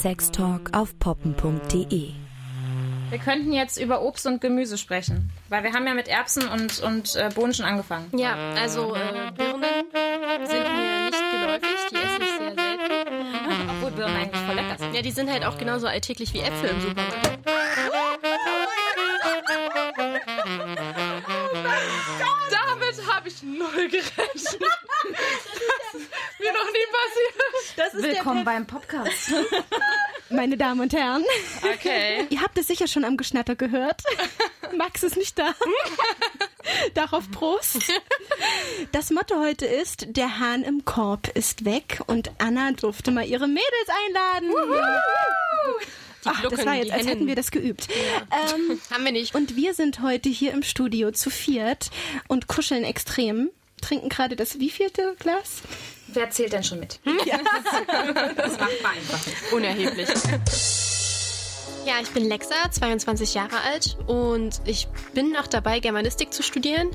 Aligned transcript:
Sextalk 0.00 0.70
auf 0.74 0.98
poppen.de. 0.98 2.12
Wir 3.10 3.18
könnten 3.18 3.52
jetzt 3.52 3.76
über 3.76 4.00
Obst 4.00 4.26
und 4.26 4.40
Gemüse 4.40 4.78
sprechen, 4.78 5.30
weil 5.50 5.62
wir 5.62 5.74
haben 5.74 5.86
ja 5.86 5.92
mit 5.92 6.08
Erbsen 6.08 6.48
und, 6.48 6.80
und 6.80 7.16
äh, 7.16 7.28
Bohnen 7.34 7.52
schon 7.52 7.66
angefangen. 7.66 8.06
Ja, 8.16 8.34
also 8.56 8.94
äh, 8.94 9.30
Birnen 9.36 9.84
sind 10.46 10.62
mir 10.74 11.04
nicht 11.04 11.22
geläufig, 11.32 11.76
die 11.90 11.96
esse 11.96 12.22
ich 12.22 12.30
sehr 12.30 12.54
selten. 12.54 12.92
Obwohl 13.76 13.90
Birnen 13.90 14.16
eigentlich 14.16 14.42
voll 14.42 14.54
lecker 14.54 14.78
sind. 14.78 14.94
Ja, 14.94 15.02
die 15.02 15.10
sind 15.10 15.30
halt 15.30 15.44
auch 15.44 15.58
genauso 15.58 15.86
alltäglich 15.86 16.32
wie 16.32 16.40
Äpfel 16.40 16.70
im 16.70 16.80
Supermarkt. 16.80 17.38
Damit 22.50 23.06
habe 23.14 23.28
ich 23.28 23.42
null 23.42 23.88
gerechnet. 23.90 24.62
Das 25.92 26.00
ist 26.02 26.10
mir 26.38 26.52
noch 26.52 26.70
nie 26.72 26.86
passiert. 26.92 27.39
Das 27.92 27.94
ist 27.94 28.02
Willkommen 28.06 28.44
beim 28.44 28.66
Podcast. 28.66 29.32
Meine 30.30 30.56
Damen 30.56 30.80
und 30.80 30.92
Herren, 30.92 31.24
Okay. 31.74 32.26
ihr 32.30 32.40
habt 32.40 32.56
es 32.58 32.68
sicher 32.68 32.86
schon 32.86 33.04
am 33.04 33.16
Geschnatter 33.16 33.56
gehört. 33.56 34.02
Max 34.76 35.02
ist 35.02 35.16
nicht 35.16 35.38
da. 35.38 35.54
Darauf 36.94 37.28
Prost. 37.32 37.78
Das 38.92 39.10
Motto 39.10 39.40
heute 39.40 39.66
ist, 39.66 40.06
der 40.10 40.38
Hahn 40.38 40.62
im 40.62 40.84
Korb 40.84 41.28
ist 41.36 41.64
weg 41.64 42.00
und 42.06 42.30
Anna 42.38 42.70
durfte 42.72 43.10
mal 43.10 43.26
ihre 43.26 43.48
Mädels 43.48 43.88
einladen. 44.06 44.50
Ach, 46.26 46.42
das 46.42 46.64
war 46.64 46.74
jetzt, 46.74 46.92
als 46.92 47.06
hätten 47.06 47.26
wir 47.26 47.34
das 47.34 47.50
geübt. 47.50 47.88
Ähm, 48.30 48.80
Haben 48.90 49.04
wir 49.04 49.12
nicht. 49.12 49.34
und 49.34 49.56
wir 49.56 49.74
sind 49.74 50.00
heute 50.00 50.28
hier 50.28 50.52
im 50.52 50.62
Studio 50.62 51.10
zu 51.10 51.28
viert 51.30 51.90
und 52.28 52.46
kuscheln 52.46 52.84
extrem. 52.84 53.50
Trinken 53.82 54.10
gerade 54.10 54.36
das 54.36 54.60
wievielte 54.60 55.16
Glas? 55.18 55.62
Wer 56.12 56.30
zählt 56.30 56.52
denn 56.52 56.64
schon 56.64 56.80
mit? 56.80 57.00
das 58.36 58.58
macht 58.58 58.82
man 58.82 58.92
einfach 58.92 59.26
nicht. 59.26 59.52
Unerheblich. 59.52 60.08
Ja, 61.86 61.94
ich 62.02 62.10
bin 62.10 62.28
Lexa, 62.28 62.70
22 62.70 63.34
Jahre 63.34 63.60
alt 63.66 63.96
und 64.06 64.60
ich 64.66 64.86
bin 65.14 65.32
noch 65.32 65.46
dabei, 65.46 65.80
Germanistik 65.80 66.32
zu 66.32 66.42
studieren, 66.42 66.90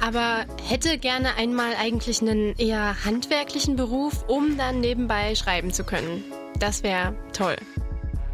aber 0.00 0.44
hätte 0.62 0.98
gerne 0.98 1.34
einmal 1.36 1.74
eigentlich 1.74 2.20
einen 2.20 2.56
eher 2.56 3.04
handwerklichen 3.04 3.76
Beruf, 3.76 4.24
um 4.28 4.56
dann 4.56 4.80
nebenbei 4.80 5.34
schreiben 5.34 5.72
zu 5.72 5.84
können. 5.84 6.24
Das 6.58 6.82
wäre 6.82 7.14
toll. 7.32 7.56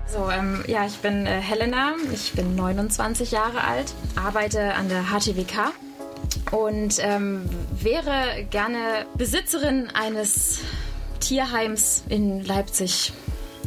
So, 0.06 0.30
ähm, 0.30 0.62
ja, 0.66 0.84
ich 0.84 0.98
bin 0.98 1.26
äh, 1.26 1.40
Helena, 1.40 1.94
ich 2.12 2.32
bin 2.32 2.54
29 2.54 3.30
Jahre 3.30 3.64
alt, 3.64 3.94
arbeite 4.14 4.74
an 4.74 4.90
der 4.90 5.04
HTWK 5.04 5.72
und 6.50 6.96
ähm, 7.00 7.48
wäre 7.80 8.44
gerne 8.50 9.06
Besitzerin 9.16 9.88
eines 9.94 10.60
Tierheims 11.20 12.04
in 12.08 12.44
Leipzig, 12.44 13.12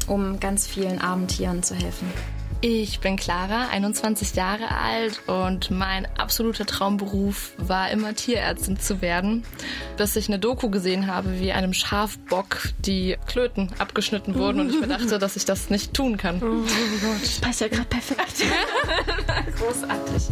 um 0.08 0.40
ganz 0.40 0.68
vielen 0.68 1.00
armen 1.00 1.28
Tieren 1.28 1.64
zu 1.64 1.76
helfen. 1.76 2.12
Ich 2.68 3.00
bin 3.00 3.16
Clara, 3.16 3.68
21 3.70 4.34
Jahre 4.36 4.72
alt 4.72 5.22
und 5.28 5.70
mein 5.70 6.08
absoluter 6.18 6.66
Traumberuf 6.66 7.54
war 7.58 7.92
immer 7.92 8.16
Tierärztin 8.16 8.80
zu 8.80 9.02
werden, 9.02 9.44
bis 9.98 10.16
ich 10.16 10.30
eine 10.30 10.40
Doku 10.40 10.72
gesehen 10.72 11.06
habe, 11.06 11.40
wie 11.40 11.52
einem 11.52 11.74
Schafbock 11.74 12.70
die 12.80 13.18
Klöten 13.28 13.70
abgeschnitten 13.78 14.36
wurden 14.36 14.62
und 14.62 14.70
ich 14.72 14.80
mir 14.80 14.88
dachte, 14.88 15.20
dass 15.20 15.36
ich 15.36 15.46
das 15.46 15.70
nicht 15.70 15.94
tun 15.94 16.18
kann. 16.18 16.42
Das 17.22 17.40
passt 17.40 17.62
ja 17.62 17.68
gerade 17.68 17.86
perfekt. 17.86 18.46
Großartig. 19.60 20.24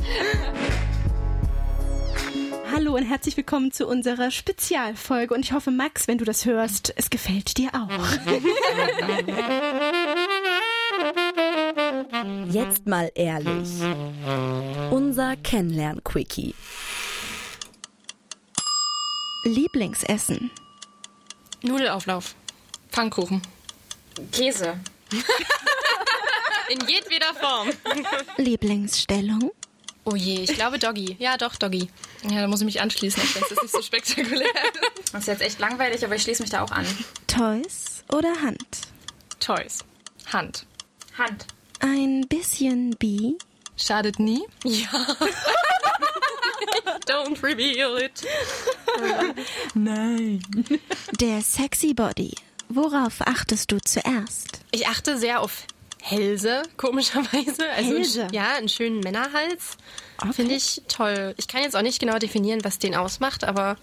Hallo 2.76 2.96
und 2.96 3.04
herzlich 3.04 3.38
willkommen 3.38 3.72
zu 3.72 3.86
unserer 3.86 4.32
Spezialfolge. 4.32 5.36
Und 5.36 5.42
ich 5.42 5.52
hoffe, 5.52 5.70
Max, 5.70 6.08
wenn 6.08 6.18
du 6.18 6.26
das 6.26 6.46
hörst, 6.46 6.92
es 6.96 7.12
gefällt 7.12 7.60
dir 7.60 7.70
auch. 7.72 7.88
Jetzt 12.50 12.88
mal 12.88 13.12
ehrlich. 13.14 13.70
Unser 14.90 15.36
Kennenlern-Quickie. 15.36 16.56
Lieblingsessen. 19.44 20.50
Nudelauflauf. 21.62 22.34
Pfannkuchen. 22.90 23.44
Käse. 24.32 24.80
In 26.70 26.80
jedweder 26.88 27.36
Form. 27.36 27.70
Lieblingsstellung. 28.38 29.52
Oh 30.06 30.16
je, 30.16 30.42
ich 30.42 30.54
glaube 30.54 30.80
Doggy. 30.80 31.16
Ja, 31.20 31.38
doch, 31.38 31.56
Doggy. 31.56 31.88
Ja, 32.30 32.42
da 32.42 32.48
muss 32.48 32.60
ich 32.60 32.66
mich 32.66 32.82
anschließen, 32.82 33.22
auch 33.24 33.36
wenn 33.36 33.44
es 33.44 33.62
nicht 33.62 33.72
so 33.74 33.82
spektakulär 33.84 34.48
ist. 34.48 35.14
Das 35.14 35.22
ist 35.22 35.28
jetzt 35.28 35.42
echt 35.42 35.60
langweilig, 35.60 36.04
aber 36.04 36.16
ich 36.16 36.24
schließe 36.24 36.42
mich 36.42 36.50
da 36.50 36.62
auch 36.62 36.72
an. 36.72 36.86
Toys 37.28 38.04
oder 38.12 38.42
Hand? 38.42 38.82
Toys. 39.40 39.80
Hand. 40.32 40.66
Hand. 41.18 41.46
Ein 41.80 42.28
bisschen 42.28 42.92
bi. 42.98 43.38
Schadet 43.78 44.20
nie. 44.20 44.44
Ja. 44.64 44.90
Don't 47.08 47.42
reveal 47.44 47.98
it. 48.02 48.24
Der 51.20 51.42
sexy 51.42 51.94
Body. 51.94 52.34
Worauf 52.70 53.22
achtest 53.22 53.72
du 53.72 53.80
zuerst? 53.80 54.60
Ich 54.72 54.88
achte 54.88 55.18
sehr 55.18 55.42
auf 55.42 55.66
Hälse, 56.06 56.64
komischerweise. 56.78 57.64
Also 57.76 57.96
Hälse? 57.96 58.28
ja, 58.34 58.56
einen 58.58 58.68
schönen 58.70 59.00
Männerhals. 59.00 59.78
Finde 60.34 60.56
ich 60.56 60.82
toll. 60.88 61.34
Ich 61.38 61.48
kann 61.48 61.62
jetzt 61.64 61.76
auch 61.76 61.82
nicht 61.82 62.00
genau 62.00 62.18
definieren, 62.20 62.64
was 62.64 62.78
den 62.78 62.94
ausmacht, 62.96 63.44
aber 63.46 63.78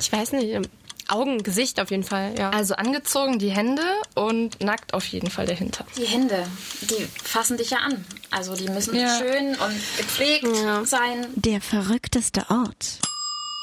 ich 0.00 0.12
weiß 0.12 0.32
nicht. 0.32 0.68
Augen, 1.08 1.42
Gesicht 1.42 1.80
auf 1.80 1.90
jeden 1.90 2.02
Fall, 2.04 2.34
ja. 2.38 2.48
Also 2.50 2.74
angezogen 2.76 3.38
die 3.38 3.50
Hände 3.50 3.82
und 4.14 4.62
nackt 4.62 4.94
auf 4.94 5.04
jeden 5.06 5.30
Fall 5.30 5.44
der 5.44 5.56
Hintern. 5.56 5.86
Die 5.98 6.06
Hände, 6.06 6.46
die 6.82 7.06
fassen 7.22 7.58
dich 7.58 7.70
ja 7.70 7.78
an. 7.78 8.02
Also 8.30 8.56
die 8.56 8.68
müssen 8.70 8.94
Ja. 8.96 9.18
schön 9.18 9.48
und 9.50 9.80
gepflegt 9.98 10.46
Ja. 10.64 10.82
sein. 10.86 11.26
Der 11.34 11.60
verrückteste 11.60 12.46
Ort. 12.48 13.00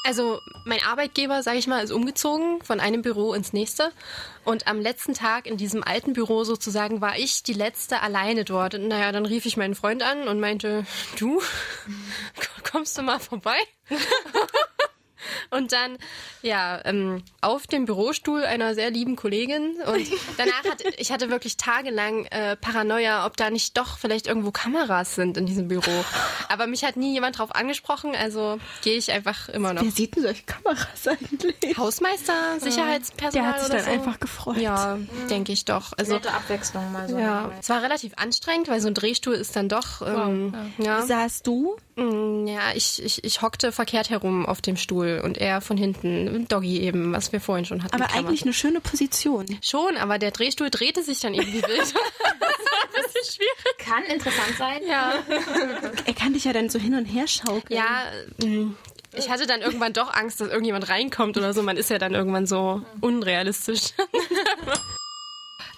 Also 0.04 0.40
mein 0.64 0.82
Arbeitgeber, 0.82 1.42
sage 1.42 1.58
ich 1.58 1.68
mal, 1.68 1.82
ist 1.84 1.92
umgezogen 1.92 2.60
von 2.62 2.80
einem 2.80 3.02
Büro 3.02 3.34
ins 3.34 3.52
nächste. 3.52 3.92
Und 4.44 4.66
am 4.66 4.80
letzten 4.80 5.14
Tag 5.14 5.46
in 5.46 5.56
diesem 5.56 5.84
alten 5.84 6.12
Büro 6.12 6.42
sozusagen 6.42 7.00
war 7.00 7.16
ich 7.16 7.44
die 7.44 7.52
letzte 7.52 8.00
alleine 8.00 8.44
dort. 8.44 8.74
Und 8.74 8.88
naja, 8.88 9.12
dann 9.12 9.26
rief 9.26 9.46
ich 9.46 9.56
meinen 9.56 9.76
Freund 9.76 10.02
an 10.02 10.26
und 10.26 10.40
meinte, 10.40 10.84
du, 11.18 11.40
kommst 12.70 12.98
du 12.98 13.02
mal 13.02 13.20
vorbei? 13.20 13.56
Und 15.52 15.70
dann, 15.72 15.98
ja, 16.42 16.80
ähm, 16.84 17.22
auf 17.40 17.66
dem 17.66 17.84
Bürostuhl 17.84 18.44
einer 18.44 18.74
sehr 18.74 18.90
lieben 18.90 19.16
Kollegin. 19.16 19.76
Und 19.86 20.06
danach 20.38 20.64
hatte 20.64 20.84
ich 20.96 21.12
hatte 21.12 21.30
wirklich 21.30 21.56
tagelang 21.56 22.24
äh, 22.26 22.56
Paranoia, 22.56 23.26
ob 23.26 23.36
da 23.36 23.50
nicht 23.50 23.76
doch 23.76 23.98
vielleicht 23.98 24.26
irgendwo 24.26 24.50
Kameras 24.50 25.14
sind 25.14 25.36
in 25.36 25.46
diesem 25.46 25.68
Büro. 25.68 26.04
Aber 26.48 26.66
mich 26.66 26.84
hat 26.84 26.96
nie 26.96 27.12
jemand 27.12 27.38
drauf 27.38 27.54
angesprochen, 27.54 28.14
also 28.16 28.58
gehe 28.82 28.96
ich 28.96 29.12
einfach 29.12 29.48
immer 29.50 29.72
noch. 29.74 29.82
Wer 29.82 29.90
sieht 29.90 30.16
denn 30.16 30.22
solche 30.22 30.42
Kameras 30.44 31.06
eigentlich? 31.06 31.76
Hausmeister, 31.78 32.58
Sicherheitspersonal 32.58 33.32
Der 33.32 33.46
hat 33.46 33.60
sich 33.60 33.68
oder 33.70 33.76
dann 33.78 33.84
so? 33.84 33.90
einfach 33.92 34.20
gefreut. 34.20 34.56
Ja, 34.56 34.98
denke 35.30 35.52
ich 35.52 35.64
doch. 35.64 35.92
Also 35.96 36.14
Nette 36.14 36.32
Abwechslung 36.32 36.90
mal 36.92 37.08
so. 37.08 37.18
ja, 37.18 37.52
es 37.60 37.68
war 37.68 37.82
relativ 37.82 38.12
anstrengend, 38.16 38.68
weil 38.68 38.80
so 38.80 38.88
ein 38.88 38.94
Drehstuhl 38.94 39.34
ist 39.34 39.54
dann 39.54 39.68
doch 39.68 40.02
ähm, 40.02 40.54
ja. 40.78 41.02
Saßt 41.02 41.46
du? 41.46 41.76
Mm, 41.96 42.46
Ja, 42.46 42.60
ich, 42.74 43.02
ich, 43.04 43.22
ich 43.24 43.42
hockte 43.42 43.70
verkehrt 43.72 44.08
herum 44.10 44.46
auf 44.46 44.60
dem 44.62 44.76
Stuhl 44.76 45.20
und 45.22 45.38
er 45.42 45.60
von 45.60 45.76
hinten, 45.76 46.46
Doggy 46.48 46.80
eben, 46.80 47.12
was 47.12 47.32
wir 47.32 47.40
vorhin 47.40 47.64
schon 47.64 47.82
hatten. 47.82 47.94
Aber 47.94 48.04
man- 48.04 48.14
eigentlich 48.14 48.42
eine 48.42 48.52
schöne 48.52 48.80
Position. 48.80 49.46
schon, 49.62 49.96
aber 49.96 50.18
der 50.18 50.30
Drehstuhl 50.30 50.70
drehte 50.70 51.02
sich 51.02 51.20
dann 51.20 51.34
irgendwie 51.34 51.62
wild. 51.62 51.80
das 51.80 51.94
war 51.94 52.00
ein 52.84 53.02
bisschen 53.04 53.34
schwierig. 53.34 53.78
Kann 53.78 54.04
interessant 54.04 54.54
sein. 54.56 54.80
Ja, 54.88 55.14
Er 56.06 56.14
kann 56.14 56.32
dich 56.32 56.44
ja 56.44 56.52
dann 56.52 56.70
so 56.70 56.78
hin 56.78 56.94
und 56.94 57.04
her 57.06 57.26
schaukeln. 57.26 57.62
ja. 57.80 58.04
mm, 58.46 58.76
Ich 59.14 59.28
hatte 59.28 59.46
dann 59.46 59.60
irgendwann 59.60 59.92
doch 59.92 60.14
Angst, 60.14 60.40
dass 60.40 60.48
irgendjemand 60.48 60.88
reinkommt 60.88 61.36
oder 61.36 61.52
so. 61.52 61.62
Man 61.62 61.76
ist 61.76 61.90
ja 61.90 61.98
dann 61.98 62.14
irgendwann 62.14 62.46
so 62.46 62.82
unrealistisch. 63.00 63.90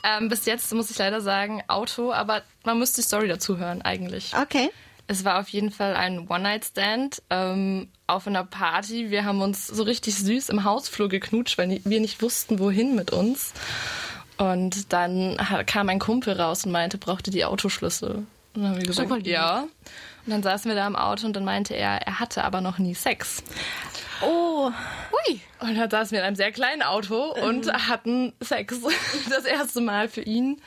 Ähm, 0.07 0.29
bis 0.29 0.45
jetzt 0.45 0.73
muss 0.75 0.91
ich 0.91 0.99
leider 0.99 1.23
sagen 1.23 1.63
Auto, 1.67 2.13
aber 2.13 2.43
man 2.65 2.79
müsste 2.79 2.97
die 3.01 3.07
Story 3.07 3.27
dazu 3.27 3.57
hören 3.57 3.81
eigentlich. 3.81 4.35
Okay. 4.39 4.71
Es 5.07 5.25
war 5.25 5.39
auf 5.41 5.49
jeden 5.49 5.71
Fall 5.71 5.95
ein 5.97 6.29
One-Night-Stand 6.29 7.23
ähm, 7.31 7.89
auf 8.07 8.27
einer 8.27 8.45
Party. 8.45 9.11
Wir 9.11 9.25
haben 9.25 9.43
uns 9.43 9.67
so 9.67 9.83
richtig 9.83 10.15
süß 10.17 10.49
im 10.49 10.65
Hausflur 10.65 11.09
geknutscht, 11.09 11.59
weil 11.59 11.81
wir 11.85 12.01
nicht 12.01 12.23
wussten, 12.23 12.59
wohin 12.59 12.95
mit 12.95 13.11
uns. 13.13 13.53
Und 14.39 14.93
dann 14.93 15.37
kam 15.67 15.89
ein 15.91 15.99
Kumpel 15.99 16.41
raus 16.41 16.65
und 16.65 16.73
meinte, 16.73 16.97
brauchte 16.99 17.31
die 17.31 17.45
Autoschlüssel. 17.45 18.15
Und 18.17 18.27
dann 18.55 18.69
haben 18.71 18.77
wir 18.77 18.87
gesagt, 18.87 19.09
Super 19.09 19.19
lieb. 19.19 19.27
ja. 19.27 19.61
Und 20.27 20.31
dann 20.31 20.43
saßen 20.43 20.71
wir 20.71 20.75
da 20.75 20.87
im 20.87 20.97
Auto 20.97 21.27
und 21.27 21.35
dann 21.37 21.45
meinte 21.45 21.75
er, 21.75 21.99
er 22.01 22.19
hatte 22.19 22.45
aber 22.45 22.63
noch 22.63 22.79
nie 22.79 22.95
Sex. 22.95 23.43
Oh, 24.23 24.71
Ui. 25.29 25.41
Und 25.61 25.77
dann 25.77 25.91
saßen 25.91 26.13
wir 26.13 26.21
in 26.21 26.25
einem 26.27 26.37
sehr 26.37 26.51
kleinen 26.51 26.83
Auto 26.83 27.33
und 27.47 27.71
hatten 27.73 28.33
Sex. 28.41 28.77
Das 29.29 29.45
erste 29.45 29.83
Mal 29.83 30.09
für 30.09 30.23
ihn. 30.23 30.63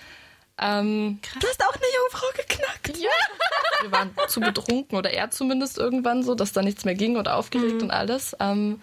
Ähm, 0.60 1.20
du 1.40 1.48
hast 1.48 1.64
auch 1.64 1.74
eine 1.74 1.86
Jungfrau 1.96 2.28
geknackt. 2.36 2.98
ja. 2.98 3.10
Wir 3.88 3.92
waren 3.92 4.12
zu 4.28 4.40
betrunken 4.40 4.98
oder 4.98 5.12
er 5.12 5.32
zumindest 5.32 5.78
irgendwann 5.78 6.24
so, 6.24 6.36
dass 6.36 6.52
da 6.52 6.62
nichts 6.62 6.86
mehr 6.86 6.96
ging 6.96 7.18
und 7.18 7.28
aufgeregt 7.28 7.82
und 7.82 7.92
alles. 7.92 8.36
Ähm, 8.40 8.80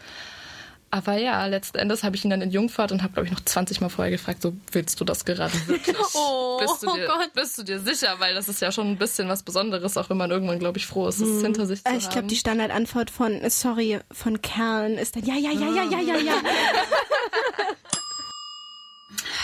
Aber 0.90 1.16
ja, 1.18 1.44
letzten 1.46 1.78
Endes 1.78 2.04
habe 2.04 2.14
ich 2.14 2.24
ihn 2.24 2.30
dann 2.30 2.40
in 2.40 2.52
Jungfahrt 2.52 2.92
und 2.92 3.02
habe, 3.02 3.14
glaube 3.14 3.26
ich, 3.26 3.32
noch 3.32 3.40
20 3.44 3.80
Mal 3.80 3.88
vorher 3.88 4.12
gefragt, 4.12 4.40
so, 4.42 4.52
willst 4.70 5.00
du 5.00 5.04
das 5.04 5.24
gerade 5.24 5.52
wirklich? 5.66 5.96
Oh, 6.16 6.58
bist, 6.60 6.82
du 6.84 6.92
dir, 6.94 7.08
oh 7.12 7.18
Gott. 7.18 7.32
bist 7.34 7.58
du 7.58 7.64
dir 7.64 7.80
sicher? 7.80 8.14
Weil 8.18 8.34
das 8.34 8.48
ist 8.48 8.60
ja 8.60 8.70
schon 8.70 8.86
ein 8.88 8.96
bisschen 8.96 9.28
was 9.28 9.42
Besonderes, 9.42 9.96
auch 9.96 10.08
wenn 10.08 10.16
man 10.16 10.30
irgendwann, 10.30 10.60
glaube 10.60 10.78
ich, 10.78 10.86
froh 10.86 11.08
ist, 11.08 11.18
es 11.20 11.42
hinter 11.42 11.66
sich 11.66 11.82
zu 11.82 11.90
Äh, 11.92 11.96
Ich 11.96 12.08
glaube, 12.10 12.28
die 12.28 12.36
Standardantwort 12.36 13.10
von 13.10 13.32
äh, 13.32 13.50
sorry 13.50 13.98
von 14.12 14.40
Kerlen 14.40 14.96
ist 14.96 15.16
dann 15.16 15.24
ja, 15.24 15.34
ja, 15.34 15.50
ja, 15.50 15.68
ja, 15.68 15.82
ja, 15.82 15.98
ja, 16.00 16.16
ja. 16.18 16.34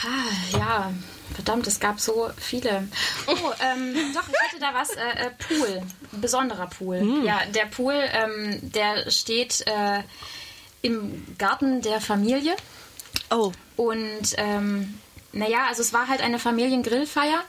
Ah, 0.02 0.56
ja, 0.58 0.92
verdammt, 1.34 1.66
es 1.66 1.80
gab 1.80 2.00
so 2.00 2.30
viele. 2.36 2.88
Oh, 3.26 3.32
ähm, 3.60 3.94
doch, 4.14 4.28
ich 4.28 4.52
hätte 4.52 4.60
da 4.60 4.74
was. 4.74 4.90
Äh, 4.90 5.26
äh, 5.26 5.30
Pool. 5.48 5.82
Ein 6.12 6.20
besonderer 6.20 6.66
Pool. 6.66 7.22
Ja, 7.24 7.40
der 7.54 7.66
Pool, 7.66 7.94
ähm, 7.94 8.58
der 8.62 9.10
steht 9.10 9.64
äh, 9.66 10.02
im 10.82 11.26
Garten 11.38 11.82
der 11.82 12.00
Familie. 12.00 12.54
Oh, 13.30 13.52
Und 13.76 14.34
ähm, 14.36 14.98
naja, 15.32 15.66
also 15.68 15.82
es 15.82 15.92
war 15.92 16.08
halt 16.08 16.20
eine 16.20 16.38
Familiengrillfeier. 16.38 17.42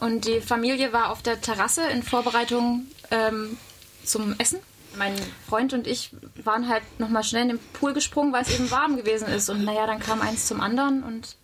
Und 0.00 0.26
die 0.26 0.40
Familie 0.40 0.92
war 0.92 1.10
auf 1.10 1.22
der 1.22 1.40
Terrasse 1.40 1.86
in 1.86 2.02
Vorbereitung 2.02 2.86
ähm, 3.10 3.56
zum 4.04 4.34
Essen. 4.38 4.58
Mein 4.96 5.14
Freund 5.48 5.72
und 5.72 5.86
ich 5.86 6.10
waren 6.42 6.68
halt 6.68 6.82
nochmal 6.98 7.24
schnell 7.24 7.42
in 7.42 7.48
den 7.48 7.58
Pool 7.72 7.94
gesprungen, 7.94 8.32
weil 8.32 8.42
es 8.42 8.54
eben 8.54 8.70
warm 8.70 8.96
gewesen 8.96 9.28
ist. 9.28 9.48
Und 9.50 9.64
naja, 9.64 9.86
dann 9.86 10.00
kam 10.00 10.20
eins 10.20 10.46
zum 10.46 10.60
anderen 10.60 11.02
und 11.02 11.36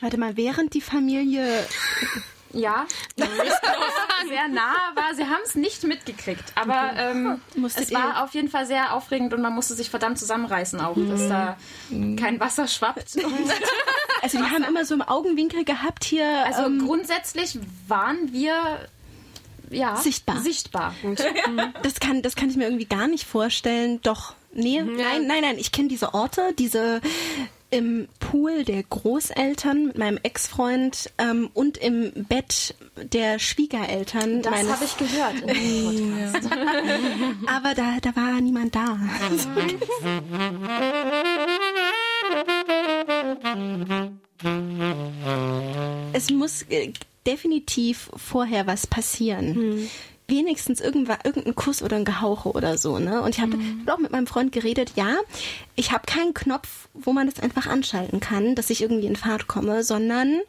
warte 0.00 0.18
mal, 0.18 0.36
während 0.36 0.74
die 0.74 0.80
Familie 0.80 1.66
Ja, 2.52 2.86
sehr 3.16 4.48
nah 4.48 4.74
war. 4.94 5.14
Sie 5.14 5.24
haben 5.24 5.42
es 5.44 5.54
nicht 5.54 5.82
mitgekriegt, 5.84 6.44
aber 6.54 6.92
ähm, 6.96 7.40
es 7.64 7.92
war 7.92 8.22
auf 8.24 8.34
jeden 8.34 8.48
Fall 8.48 8.66
sehr 8.66 8.94
aufregend 8.94 9.34
und 9.34 9.42
man 9.42 9.52
musste 9.52 9.74
sich 9.74 9.90
verdammt 9.90 10.18
zusammenreißen 10.18 10.80
auch, 10.80 10.96
dass 10.96 11.28
da 11.28 11.56
kein 12.16 12.40
Wasser 12.40 12.68
schwappt. 12.68 13.16
Also 14.22 14.38
die 14.38 14.44
haben 14.44 14.64
immer 14.64 14.86
so 14.86 14.94
im 14.94 15.02
Augenwinkel 15.02 15.66
gehabt 15.66 16.02
hier. 16.02 16.46
also 16.46 16.62
ähm, 16.62 16.86
grundsätzlich 16.86 17.58
waren 17.88 18.32
wir 18.32 18.88
ja 19.68 19.96
Sichtbar. 19.96 20.40
Sichtbar. 20.40 20.94
das 21.82 22.00
kann, 22.00 22.22
das 22.22 22.34
kann 22.34 22.48
ich 22.48 22.56
mir 22.56 22.64
irgendwie 22.64 22.86
gar 22.86 23.06
nicht 23.06 23.26
vorstellen. 23.26 24.00
Doch, 24.02 24.34
nee, 24.52 24.80
nein, 24.82 25.26
nein, 25.26 25.42
nein. 25.42 25.58
Ich 25.58 25.72
kenne 25.72 25.88
diese 25.88 26.14
Orte, 26.14 26.54
diese 26.58 27.02
im 27.74 28.08
Pool 28.20 28.64
der 28.64 28.84
Großeltern 28.84 29.86
mit 29.86 29.98
meinem 29.98 30.20
Ex-Freund 30.22 31.10
ähm, 31.18 31.50
und 31.54 31.76
im 31.76 32.12
Bett 32.28 32.76
der 32.96 33.40
Schwiegereltern. 33.40 34.42
Das 34.42 34.54
habe 34.54 34.84
ich 34.84 34.96
gehört. 34.96 35.40
in 35.40 35.48
dem 35.48 36.30
Podcast. 36.30 36.48
Aber 37.46 37.74
da, 37.74 37.96
da 38.00 38.14
war 38.14 38.40
niemand 38.40 38.76
da. 38.76 38.96
es 46.12 46.30
muss 46.30 46.62
äh, 46.70 46.92
definitiv 47.26 48.08
vorher 48.16 48.68
was 48.68 48.86
passieren. 48.86 49.88
Wenigstens 50.26 50.80
irgendwa, 50.80 51.18
irgendein 51.24 51.54
Kuss 51.54 51.82
oder 51.82 51.96
ein 51.96 52.04
Gehauche 52.04 52.50
oder 52.50 52.78
so, 52.78 52.98
ne? 52.98 53.20
Und 53.20 53.34
ich 53.34 53.40
habe 53.40 53.58
hab 53.86 53.94
auch 53.94 54.00
mit 54.00 54.10
meinem 54.10 54.26
Freund 54.26 54.52
geredet, 54.52 54.92
ja, 54.96 55.16
ich 55.74 55.92
habe 55.92 56.06
keinen 56.06 56.32
Knopf, 56.32 56.88
wo 56.94 57.12
man 57.12 57.26
das 57.26 57.40
einfach 57.40 57.66
anschalten 57.66 58.20
kann, 58.20 58.54
dass 58.54 58.70
ich 58.70 58.80
irgendwie 58.82 59.06
in 59.06 59.16
Fahrt 59.16 59.46
komme, 59.46 59.82
sondern 59.82 60.40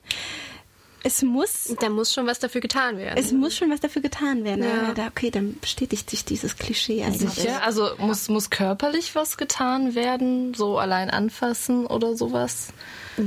es 1.06 1.22
muss 1.22 1.76
Da 1.80 1.90
muss 1.90 2.12
schon 2.14 2.26
was 2.26 2.40
dafür 2.40 2.62
getan 2.62 2.98
werden. 2.98 3.18
es 3.18 3.32
muss 3.32 3.56
schon 3.56 3.70
was 3.70 3.80
dafür 3.80 4.02
getan 4.02 4.44
werden. 4.44 4.64
Ja. 4.64 4.70
Ja. 4.88 4.94
Da, 4.94 5.08
okay, 5.08 5.30
dann 5.30 5.58
bestätigt 5.60 6.10
sich 6.10 6.26
dieses 6.26 6.58
Klischee 6.58 7.04
eigentlich. 7.04 7.30
Sicher? 7.30 7.64
Also 7.64 7.92
muss, 8.00 8.28
muss 8.28 8.50
körperlich 8.50 9.14
was 9.14 9.38
getan 9.38 9.94
werden? 9.96 10.54
So 10.56 10.80
allein 10.80 11.10
anfassen 11.10 11.86
oder 11.86 12.16
sowas? 12.16 12.70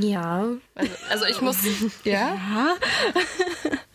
ja. 0.00 0.44
Also, 0.74 0.92
also 1.08 1.24
ich 1.26 1.40
muss. 1.40 1.56
Ja? 2.04 2.34
Ja, 2.34 2.76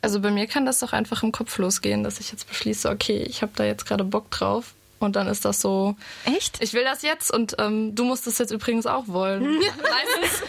Also 0.01 0.19
bei 0.19 0.31
mir 0.31 0.47
kann 0.47 0.65
das 0.65 0.79
doch 0.79 0.91
einfach 0.93 1.23
im 1.23 1.31
Kopf 1.31 1.57
losgehen, 1.57 2.03
dass 2.03 2.19
ich 2.19 2.31
jetzt 2.31 2.47
beschließe, 2.47 2.89
okay, 2.89 3.23
ich 3.23 3.41
habe 3.41 3.53
da 3.55 3.63
jetzt 3.63 3.85
gerade 3.85 4.03
Bock 4.03 4.29
drauf. 4.31 4.73
Und 5.03 5.15
dann 5.15 5.27
ist 5.27 5.45
das 5.45 5.61
so, 5.61 5.95
echt? 6.25 6.61
ich 6.61 6.73
will 6.73 6.83
das 6.83 7.01
jetzt 7.01 7.31
und 7.31 7.55
ähm, 7.59 7.93
du 7.95 8.03
musst 8.03 8.25
das 8.27 8.37
jetzt 8.37 8.51
übrigens 8.51 8.85
auch 8.85 9.07
wollen. 9.07 9.43
meistens, 9.43 10.43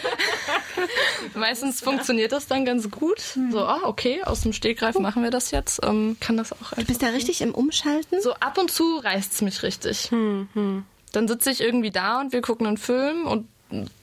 meistens 1.35 1.81
funktioniert 1.81 2.31
das 2.31 2.47
dann 2.47 2.65
ganz 2.65 2.89
gut. 2.89 3.19
So, 3.51 3.59
ah, 3.59 3.81
okay, 3.83 4.23
aus 4.23 4.41
dem 4.41 4.53
Stegreif 4.53 4.97
machen 4.97 5.23
wir 5.23 5.31
das 5.31 5.51
jetzt. 5.51 5.81
Ähm, 5.83 6.17
kann 6.19 6.37
das 6.37 6.53
auch 6.53 6.71
Du 6.75 6.85
bist 6.85 7.03
da 7.03 7.07
richtig 7.07 7.41
im 7.41 7.53
Umschalten? 7.53 8.21
So 8.21 8.33
ab 8.35 8.57
und 8.57 8.71
zu 8.71 8.97
reißt's 8.97 9.41
mich 9.41 9.63
richtig. 9.63 10.09
Dann 10.09 11.27
sitze 11.27 11.51
ich 11.51 11.61
irgendwie 11.61 11.91
da 11.91 12.19
und 12.19 12.33
wir 12.33 12.41
gucken 12.41 12.67
einen 12.67 12.77
Film 12.77 13.25
und 13.25 13.47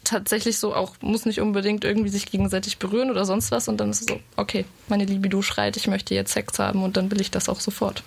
tatsächlich 0.04 0.58
so 0.58 0.74
auch, 0.74 0.96
muss 1.00 1.24
nicht 1.24 1.40
unbedingt 1.40 1.84
irgendwie 1.84 2.08
sich 2.08 2.26
gegenseitig 2.26 2.78
berühren 2.78 3.10
oder 3.10 3.24
sonst 3.24 3.50
was. 3.50 3.68
Und 3.68 3.78
dann 3.78 3.90
ist 3.90 4.02
es 4.02 4.06
so, 4.06 4.20
okay, 4.36 4.64
meine 4.88 5.04
Libido 5.04 5.42
schreit, 5.42 5.76
ich 5.76 5.86
möchte 5.86 6.14
jetzt 6.14 6.32
Sex 6.32 6.58
haben 6.58 6.82
und 6.82 6.96
dann 6.96 7.10
will 7.10 7.20
ich 7.20 7.30
das 7.30 7.48
auch 7.48 7.60
sofort. 7.60 8.02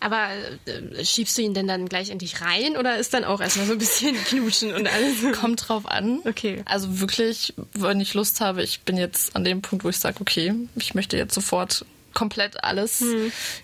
Aber 0.00 0.28
äh, 0.66 1.04
schiebst 1.04 1.36
du 1.38 1.42
ihn 1.42 1.54
denn 1.54 1.66
dann 1.66 1.88
gleich 1.88 2.10
in 2.10 2.18
dich 2.18 2.40
rein 2.40 2.76
oder 2.76 2.98
ist 2.98 3.14
dann 3.14 3.24
auch 3.24 3.40
erstmal 3.40 3.66
so 3.66 3.72
ein 3.72 3.78
bisschen 3.78 4.16
knutschen 4.24 4.74
und 4.74 4.86
alles? 4.86 5.38
Kommt 5.38 5.68
drauf 5.68 5.86
an. 5.86 6.20
Okay. 6.24 6.62
Also 6.66 7.00
wirklich, 7.00 7.54
wenn 7.74 8.00
ich 8.00 8.14
Lust 8.14 8.40
habe, 8.40 8.62
ich 8.62 8.80
bin 8.80 8.96
jetzt 8.96 9.36
an 9.36 9.44
dem 9.44 9.62
Punkt, 9.62 9.84
wo 9.84 9.88
ich 9.88 9.98
sage, 9.98 10.18
okay, 10.20 10.54
ich 10.76 10.94
möchte 10.94 11.16
jetzt 11.16 11.34
sofort 11.34 11.84
komplett 12.12 12.64
alles 12.64 13.04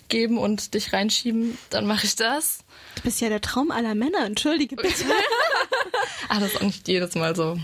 geben 0.09 0.39
und 0.39 0.75
dich 0.75 0.93
reinschieben, 0.93 1.59
dann 1.71 1.85
mache 1.85 2.07
ich 2.07 2.15
das. 2.15 2.59
Du 2.95 3.03
bist 3.03 3.21
ja 3.21 3.29
der 3.29 3.41
Traum 3.41 3.73
aller 3.73 3.97
Männer, 3.97 4.25
entschuldige 4.25 4.77
bitte. 4.77 5.05
Ah, 6.29 6.41
das 6.41 6.53
ist 6.53 6.57
auch 6.57 6.63
nicht 6.63 6.89
jedes 6.89 7.15
Mal 7.15 7.37
so. 7.37 7.57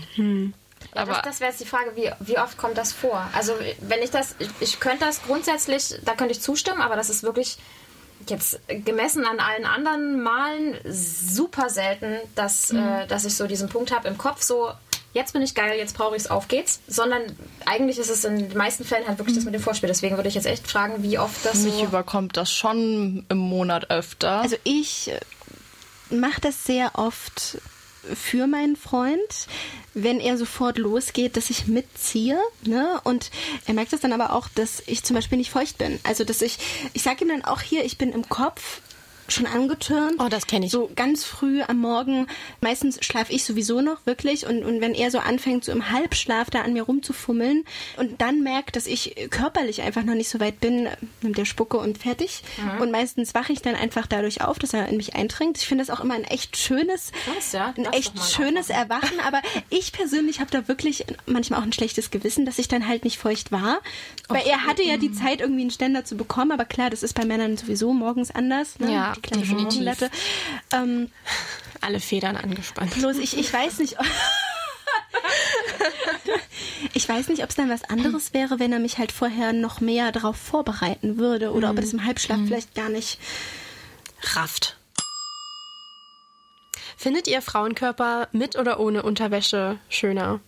Aber 0.93 1.13
das, 1.13 1.21
das 1.23 1.39
wäre 1.39 1.51
jetzt 1.51 1.59
die 1.59 1.65
Frage, 1.65 1.95
wie, 1.95 2.09
wie 2.19 2.37
oft 2.37 2.57
kommt 2.57 2.77
das 2.77 2.93
vor? 2.93 3.29
Also 3.33 3.53
wenn 3.81 4.01
ich 4.01 4.09
das, 4.09 4.35
ich, 4.39 4.49
ich 4.59 4.79
könnte 4.79 5.05
das 5.05 5.23
grundsätzlich, 5.23 5.95
da 6.05 6.15
könnte 6.15 6.33
ich 6.33 6.41
zustimmen, 6.41 6.81
aber 6.81 6.95
das 6.95 7.09
ist 7.09 7.23
wirklich 7.23 7.57
jetzt 8.29 8.59
gemessen 8.67 9.25
an 9.25 9.39
allen 9.39 9.65
anderen 9.65 10.21
Malen 10.21 10.77
super 10.85 11.69
selten, 11.69 12.17
dass, 12.35 12.71
äh, 12.71 13.07
dass 13.07 13.25
ich 13.25 13.35
so 13.35 13.47
diesen 13.47 13.69
Punkt 13.69 13.93
habe 13.93 14.07
im 14.07 14.17
Kopf, 14.17 14.41
so 14.41 14.71
jetzt 15.13 15.33
bin 15.33 15.41
ich 15.41 15.55
geil, 15.55 15.77
jetzt 15.77 15.95
brauche 15.95 16.15
ich 16.15 16.23
es, 16.23 16.29
auf 16.29 16.47
geht's. 16.47 16.81
Sondern 16.87 17.21
eigentlich 17.65 17.99
ist 17.99 18.09
es 18.09 18.25
in 18.25 18.49
den 18.49 18.57
meisten 18.57 18.83
Fällen 18.83 19.07
halt 19.07 19.19
wirklich 19.19 19.35
das 19.35 19.45
mit 19.45 19.53
dem 19.53 19.61
Vorspiel. 19.61 19.87
Deswegen 19.87 20.15
würde 20.17 20.29
ich 20.29 20.35
jetzt 20.35 20.47
echt 20.47 20.67
fragen, 20.67 21.03
wie 21.03 21.19
oft 21.19 21.45
das 21.45 21.57
Mich 21.59 21.75
so... 21.75 21.83
überkommt 21.85 22.35
das 22.37 22.51
schon 22.51 23.25
im 23.29 23.37
Monat 23.37 23.89
öfter. 23.89 24.41
Also 24.41 24.57
ich 24.63 25.11
mache 26.09 26.41
das 26.41 26.63
sehr 26.63 26.91
oft 26.95 27.59
für 28.13 28.47
meinen 28.47 28.75
Freund, 28.75 29.47
wenn 29.93 30.19
er 30.19 30.37
sofort 30.37 30.77
losgeht, 30.77 31.37
dass 31.37 31.49
ich 31.49 31.67
mitziehe. 31.67 32.39
Ne? 32.65 32.99
Und 33.03 33.31
er 33.65 33.73
merkt 33.73 33.93
es 33.93 34.01
dann 34.01 34.13
aber 34.13 34.33
auch, 34.33 34.47
dass 34.55 34.83
ich 34.85 35.03
zum 35.03 35.15
Beispiel 35.15 35.37
nicht 35.37 35.51
feucht 35.51 35.77
bin. 35.77 35.99
Also 36.03 36.23
dass 36.23 36.41
ich, 36.41 36.57
ich 36.93 37.03
sage 37.03 37.23
ihm 37.23 37.29
dann 37.29 37.45
auch 37.45 37.61
hier, 37.61 37.85
ich 37.85 37.97
bin 37.97 38.11
im 38.11 38.27
Kopf 38.27 38.81
schon 39.27 39.45
angetürnt. 39.45 40.15
Oh, 40.19 40.27
das 40.29 40.47
kenn 40.47 40.63
ich. 40.63 40.71
So 40.71 40.91
ganz 40.95 41.23
früh 41.23 41.61
am 41.61 41.79
Morgen. 41.79 42.27
Meistens 42.61 43.03
schlafe 43.03 43.31
ich 43.33 43.43
sowieso 43.43 43.81
noch 43.81 44.05
wirklich. 44.05 44.45
Und, 44.45 44.63
und 44.63 44.81
wenn 44.81 44.93
er 44.93 45.11
so 45.11 45.19
anfängt, 45.19 45.63
so 45.63 45.71
im 45.71 45.91
Halbschlaf 45.91 46.49
da 46.49 46.61
an 46.61 46.73
mir 46.73 46.83
rumzufummeln 46.83 47.65
und 47.97 48.21
dann 48.21 48.43
merkt, 48.43 48.75
dass 48.75 48.87
ich 48.87 49.15
körperlich 49.29 49.81
einfach 49.81 50.03
noch 50.03 50.15
nicht 50.15 50.29
so 50.29 50.39
weit 50.39 50.59
bin, 50.59 50.87
nimmt 51.21 51.37
der 51.37 51.45
Spucke 51.45 51.77
und 51.77 51.97
fertig. 51.97 52.43
Und 52.79 52.91
meistens 52.91 53.33
wache 53.33 53.53
ich 53.53 53.61
dann 53.61 53.75
einfach 53.75 54.07
dadurch 54.07 54.41
auf, 54.41 54.59
dass 54.59 54.73
er 54.73 54.87
in 54.87 54.97
mich 54.97 55.15
eindringt. 55.15 55.57
Ich 55.57 55.67
finde 55.67 55.85
das 55.85 55.95
auch 55.95 56.03
immer 56.03 56.15
ein 56.15 56.23
echt 56.23 56.57
schönes, 56.57 57.11
Krass, 57.25 57.53
ja. 57.53 57.73
ein 57.77 57.85
echt 57.85 58.13
schönes 58.23 58.69
Erwachen. 58.69 59.19
Aber 59.25 59.41
ich 59.69 59.91
persönlich 59.93 60.39
habe 60.39 60.51
da 60.51 60.67
wirklich 60.67 61.05
manchmal 61.25 61.59
auch 61.59 61.63
ein 61.63 61.73
schlechtes 61.73 62.11
Gewissen, 62.11 62.45
dass 62.45 62.59
ich 62.59 62.67
dann 62.67 62.87
halt 62.87 63.03
nicht 63.03 63.17
feucht 63.17 63.51
war. 63.51 63.79
Weil 64.27 64.45
er 64.47 64.65
hatte 64.65 64.83
ja 64.83 64.97
die 64.97 65.11
Zeit, 65.11 65.41
irgendwie 65.41 65.61
einen 65.61 65.71
Ständer 65.71 66.05
zu 66.05 66.15
bekommen. 66.15 66.51
Aber 66.51 66.65
klar, 66.65 66.89
das 66.89 67.03
ist 67.03 67.13
bei 67.13 67.25
Männern 67.25 67.57
sowieso 67.57 67.93
morgens 67.93 68.31
anders. 68.31 68.79
Ne? 68.79 68.91
Ja, 68.93 69.12
die 69.15 69.21
kleine 69.21 69.41
definitiv. 69.43 69.79
Morgenlatte. 69.79 70.11
Ähm, 70.71 71.11
Alle 71.81 71.99
Federn 71.99 72.35
angespannt. 72.37 72.93
bloß 72.95 73.17
ich, 73.17 73.37
ich 73.37 73.51
weiß 73.51 73.79
nicht. 73.79 73.97
Ich 76.93 77.07
weiß 77.09 77.27
nicht, 77.29 77.43
ob 77.43 77.49
es 77.49 77.55
dann 77.55 77.69
was 77.69 77.83
anderes 77.85 78.33
wäre, 78.33 78.59
wenn 78.59 78.71
er 78.73 78.79
mich 78.79 78.97
halt 78.97 79.11
vorher 79.11 79.53
noch 79.53 79.81
mehr 79.81 80.11
darauf 80.11 80.35
vorbereiten 80.37 81.17
würde 81.17 81.51
oder 81.51 81.69
ob 81.71 81.77
er 81.77 81.81
das 81.81 81.93
im 81.93 82.05
Halbschlaf 82.05 82.37
vielleicht 82.45 82.75
gar 82.75 82.89
nicht. 82.89 83.19
Rafft. 84.35 84.77
Findet 86.97 87.27
ihr 87.27 87.41
Frauenkörper 87.41 88.27
mit 88.31 88.55
oder 88.57 88.79
ohne 88.79 89.03
Unterwäsche 89.03 89.79
schöner? 89.89 90.39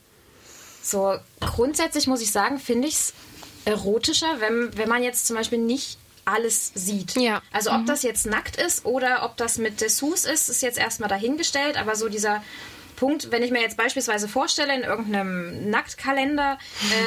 So, 0.82 1.18
grundsätzlich 1.40 2.08
muss 2.08 2.22
ich 2.22 2.32
sagen, 2.32 2.60
finde 2.60 2.88
ich 2.88 2.94
es 2.96 3.14
erotischer, 3.66 4.40
wenn, 4.40 4.78
wenn 4.78 4.88
man 4.88 5.04
jetzt 5.04 5.26
zum 5.28 5.36
Beispiel 5.36 5.58
nicht 5.58 5.98
alles 6.26 6.72
sieht. 6.74 7.16
Ja. 7.16 7.42
Also 7.52 7.72
ob 7.72 7.86
das 7.86 8.04
jetzt 8.04 8.26
nackt 8.26 8.58
ist 8.58 8.86
oder 8.86 9.24
ob 9.24 9.38
das 9.38 9.58
mit 9.58 9.82
Dessous 9.82 10.26
ist, 10.26 10.50
ist 10.50 10.62
jetzt 10.62 10.78
erstmal 10.78 11.10
dahingestellt, 11.10 11.78
aber 11.78 11.96
so 11.96 12.10
dieser 12.10 12.44
Punkt, 12.96 13.32
wenn 13.32 13.44
ich 13.44 13.52
mir 13.52 13.62
jetzt 13.62 13.78
beispielsweise 13.78 14.28
vorstelle 14.28 14.74
in 14.76 14.84
irgendeinem 14.84 15.70
Nacktkalender, 15.70 16.58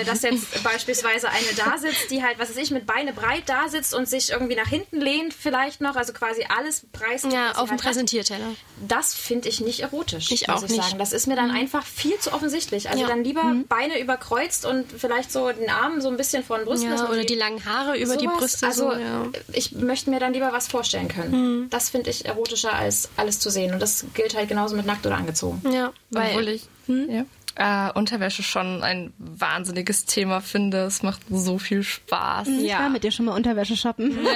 äh, 0.01 0.05
dass 0.05 0.23
jetzt 0.23 0.63
beispielsweise 0.65 1.29
eine 1.29 1.47
da 1.57 1.79
sitzt, 1.79 2.11
die 2.11 2.23
halt, 2.23 2.39
was 2.39 2.51
weiß 2.51 2.57
ich, 2.57 2.71
mit 2.71 2.87
Beine 2.87 3.13
breit 3.13 3.45
da 3.47 3.69
sitzt 3.69 3.95
und 3.95 4.09
sich 4.09 4.31
irgendwie 4.31 4.55
nach 4.57 4.69
hinten 4.69 5.01
lehnt 5.01 5.35
vielleicht 5.35 5.81
noch, 5.81 5.97
also 5.97 6.13
quasi 6.13 6.45
alles 6.57 6.87
preisgibt. 6.93 7.35
Ja, 7.35 7.53
auf 7.53 7.69
dem 7.69 7.71
halt. 7.73 7.83
Präsentierteller. 7.83 8.55
Das 8.87 9.15
finde 9.15 9.49
ich 9.49 9.61
nicht 9.61 9.81
erotisch. 9.81 10.31
Ich 10.31 10.49
auch 10.49 10.63
ich 10.63 10.71
nicht. 10.71 10.83
Sagen. 10.83 10.99
Das 10.99 11.13
ist 11.13 11.27
mir 11.27 11.37
dann 11.37 11.51
einfach 11.51 11.85
viel 11.85 12.19
zu 12.19 12.33
offensichtlich. 12.33 12.89
Also 12.91 13.03
Ja. 13.03 13.09
dann 13.09 13.25
lieber 13.25 13.55
Beine 13.69 13.99
überkreuzt 14.01 14.65
und 14.67 14.87
vielleicht 14.97 15.33
so 15.33 15.51
den 15.53 15.71
Arm 15.71 16.01
so 16.01 16.09
ein 16.09 16.17
bisschen 16.17 16.45
vor 16.45 16.59
den 16.59 16.67
Brüsten. 16.67 16.91
Ja, 16.91 17.09
oder 17.09 17.21
so 17.21 17.25
die 17.27 17.35
langen 17.35 17.65
Haare 17.65 17.99
über 17.99 18.17
die 18.17 18.25
sowas. 18.27 18.39
Brüste. 18.39 18.67
Also 18.67 18.91
so, 18.91 18.97
ja. 18.99 19.27
ich 19.53 19.73
möchte 19.73 20.11
mir 20.11 20.21
dann 20.21 20.33
lieber 20.33 20.53
was 20.53 20.69
vorstellen 20.69 21.09
können. 21.09 21.69
Das 21.71 21.91
finde 21.91 22.11
ich 22.11 22.27
erotischer 22.27 22.73
als 22.73 23.09
alles 23.17 23.41
zu 23.41 23.51
sehen. 23.51 23.73
Und 23.73 23.81
das 23.81 24.05
gilt 24.15 24.37
halt 24.37 24.49
genauso 24.49 24.77
mit 24.77 24.87
nackt 24.87 25.07
oder 25.07 25.17
angezogen. 25.17 25.61
ja, 25.73 25.78
weil 26.11 26.31
Obwohl 26.31 26.49
ich 26.49 26.63
ja, 26.87 27.89
äh, 27.89 27.93
Unterwäsche 27.93 28.43
schon 28.43 28.83
ein 28.83 29.13
wahnsinniges 29.19 30.05
Thema 30.07 30.41
finde. 30.41 30.79
Es 30.85 31.03
macht 31.03 31.21
so 31.31 31.59
viel 31.59 31.83
Spaß. 31.83 32.49
Ich 32.49 32.71
Ja. 32.71 32.81
war 32.81 32.89
mit 32.89 33.03
dir 33.05 33.11
schon 33.11 33.27
mal 33.27 33.35
Unterwäsche 33.35 33.77
shoppen. 33.77 34.17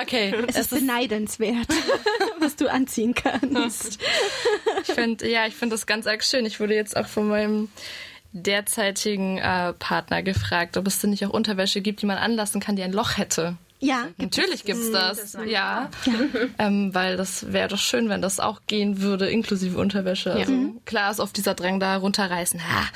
Okay, 0.00 0.34
Es 0.48 0.56
ist 0.56 0.70
beneidenswert, 0.70 1.68
was 2.40 2.56
du 2.56 2.70
anziehen 2.70 3.14
kannst. 3.14 3.98
ich 4.82 4.92
finde, 4.92 5.28
ja, 5.30 5.46
ich 5.46 5.54
finde 5.54 5.74
das 5.74 5.86
ganz 5.86 6.06
arg 6.06 6.24
schön. 6.24 6.44
Ich 6.46 6.58
wurde 6.60 6.74
jetzt 6.74 6.96
auch 6.96 7.06
von 7.06 7.28
meinem 7.28 7.68
derzeitigen 8.32 9.38
äh, 9.38 9.72
Partner 9.74 10.22
gefragt, 10.22 10.76
ob 10.76 10.86
es 10.86 10.98
denn 11.00 11.10
nicht 11.10 11.24
auch 11.26 11.30
Unterwäsche 11.30 11.80
gibt, 11.80 12.02
die 12.02 12.06
man 12.06 12.18
anlassen 12.18 12.60
kann, 12.60 12.76
die 12.76 12.82
ein 12.82 12.92
Loch 12.92 13.16
hätte. 13.16 13.56
Ja, 13.80 14.08
Natürlich 14.16 14.64
gibt's 14.64 14.90
das, 14.90 15.36
ja. 15.46 15.90
Ähm, 16.58 16.92
weil 16.92 17.16
das 17.16 17.52
wäre 17.52 17.68
doch 17.68 17.78
schön, 17.78 18.08
wenn 18.08 18.22
das 18.22 18.40
auch 18.40 18.62
gehen 18.66 19.00
würde, 19.00 19.30
inklusive 19.30 19.78
Unterwäsche. 19.78 20.32
Also 20.32 20.74
klar 20.84 21.10
ist 21.10 21.20
oft 21.20 21.36
dieser 21.36 21.54
Drang 21.54 21.78
da 21.78 21.96
runterreißen. 21.96 22.60
Ha. 22.60 22.86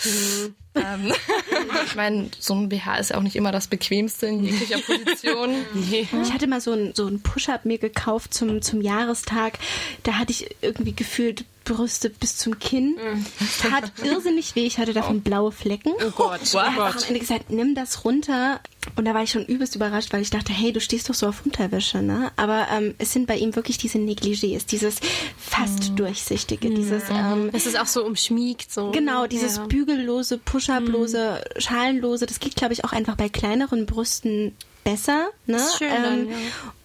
Ähm, 0.74 1.12
ich 1.86 1.94
meine, 1.94 2.30
so 2.38 2.54
ein 2.54 2.68
BH 2.68 2.96
ist 2.96 3.10
ja 3.10 3.18
auch 3.18 3.22
nicht 3.22 3.36
immer 3.36 3.52
das 3.52 3.68
bequemste 3.68 4.26
in 4.26 4.42
jeglicher 4.44 4.78
Position. 4.86 5.50
Ich 5.90 6.32
hatte 6.32 6.46
mal 6.46 6.60
so 6.60 6.72
ein, 6.72 6.92
so 6.94 7.06
ein 7.06 7.20
Push-Up 7.20 7.64
mir 7.64 7.78
gekauft 7.78 8.34
zum, 8.34 8.62
zum 8.62 8.80
Jahrestag. 8.80 9.58
Da 10.02 10.14
hatte 10.14 10.32
ich 10.32 10.56
irgendwie 10.62 10.94
gefühlt 10.94 11.44
Brüste 11.64 12.10
bis 12.10 12.36
zum 12.36 12.58
Kinn. 12.58 12.96
Es 13.40 13.58
tat 13.58 13.92
irrsinnig 14.02 14.54
weh. 14.54 14.66
Ich 14.66 14.78
hatte 14.78 14.92
davon 14.92 15.22
blaue 15.22 15.52
Flecken. 15.52 15.92
Oh 16.06 16.10
Gott, 16.10 16.40
oh 16.54 16.58
Er 16.58 16.74
hat 16.74 16.94
Gott. 16.94 17.02
am 17.02 17.08
Ende 17.08 17.20
gesagt, 17.20 17.50
nimm 17.50 17.74
das 17.74 18.04
runter. 18.04 18.60
Und 18.96 19.04
da 19.04 19.14
war 19.14 19.22
ich 19.22 19.30
schon 19.30 19.46
übelst 19.46 19.76
überrascht, 19.76 20.12
weil 20.12 20.22
ich 20.22 20.30
dachte, 20.30 20.52
hey, 20.52 20.72
du 20.72 20.80
stehst 20.80 21.08
doch 21.08 21.14
so 21.14 21.28
auf 21.28 21.46
Unterwäsche, 21.46 22.02
ne? 22.02 22.32
Aber 22.36 22.66
ähm, 22.72 22.94
es 22.98 23.12
sind 23.12 23.26
bei 23.26 23.36
ihm 23.36 23.54
wirklich 23.54 23.78
diese 23.78 23.98
Negligés, 23.98 24.66
dieses 24.66 24.96
fast 25.38 25.92
durchsichtige, 25.96 26.68
dieses 26.68 27.04
ähm, 27.08 27.50
Es 27.52 27.66
ist 27.66 27.78
auch 27.78 27.86
so 27.86 28.04
umschmiegt. 28.04 28.72
So. 28.72 28.90
Genau, 28.90 29.26
dieses 29.26 29.58
ja. 29.58 29.66
bügellose, 29.66 30.38
push-up-lose, 30.38 31.44
schalenlose, 31.58 32.26
das 32.26 32.40
geht, 32.40 32.56
glaube 32.56 32.72
ich, 32.72 32.84
auch 32.84 32.92
einfach 32.92 33.16
bei 33.16 33.28
kleineren 33.28 33.86
Brüsten 33.86 34.56
besser. 34.82 35.28
Ne? 35.46 35.60
schön 35.78 35.88
dann, 35.90 36.28
ja. 36.28 36.36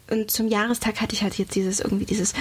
Und 0.10 0.32
zum 0.32 0.48
Jahrestag 0.48 1.02
hatte 1.02 1.14
ich 1.14 1.24
halt 1.24 1.38
jetzt 1.38 1.56
dieses 1.56 1.80
irgendwie 1.80 2.06
dieses 2.06 2.34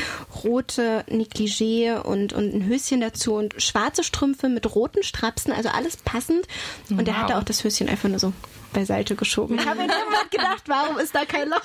rote 0.45 1.05
Negligé 1.09 2.01
und, 2.01 2.33
und 2.33 2.55
ein 2.55 2.67
Höschen 2.67 3.01
dazu 3.01 3.35
und 3.35 3.61
schwarze 3.61 4.05
Strümpfe 4.05 4.49
mit 4.49 4.75
roten 4.75 5.03
Strapsen, 5.03 5.53
also 5.53 5.69
alles 5.71 5.97
passend. 5.97 6.47
Und 6.91 7.09
er 7.09 7.21
hatte 7.21 7.37
auch 7.37 7.45
das 7.45 7.65
Höschen 7.65 7.89
einfach 7.89 8.09
nur 8.09 8.19
so 8.19 8.33
beiseite 8.73 9.17
geschoben. 9.17 9.59
Ich 9.59 9.67
habe 9.67 9.83
in 9.83 9.89
dem 9.89 10.31
gedacht, 10.31 10.65
warum 10.67 10.99
ist 10.99 11.15
da 11.15 11.25
kein 11.25 11.49
Loch? 11.49 11.63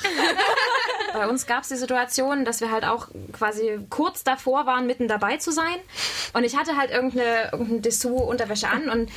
Bei 1.14 1.28
uns 1.28 1.46
gab 1.46 1.64
es 1.64 1.70
die 1.70 1.76
Situation, 1.76 2.46
dass 2.46 2.62
wir 2.62 2.72
halt 2.72 2.86
auch 2.86 3.10
quasi 3.34 3.80
kurz 3.90 4.24
davor 4.24 4.66
waren, 4.66 4.88
mitten 4.88 5.08
dabei 5.08 5.38
zu 5.38 5.52
sein. 5.52 5.76
Und 6.34 6.46
ich 6.46 6.56
hatte 6.56 6.78
halt 6.78 6.90
irgendeine, 6.90 7.50
irgendeine 7.52 7.82
Dessous-Unterwäsche 7.82 8.70
an 8.70 8.90
und 8.90 9.12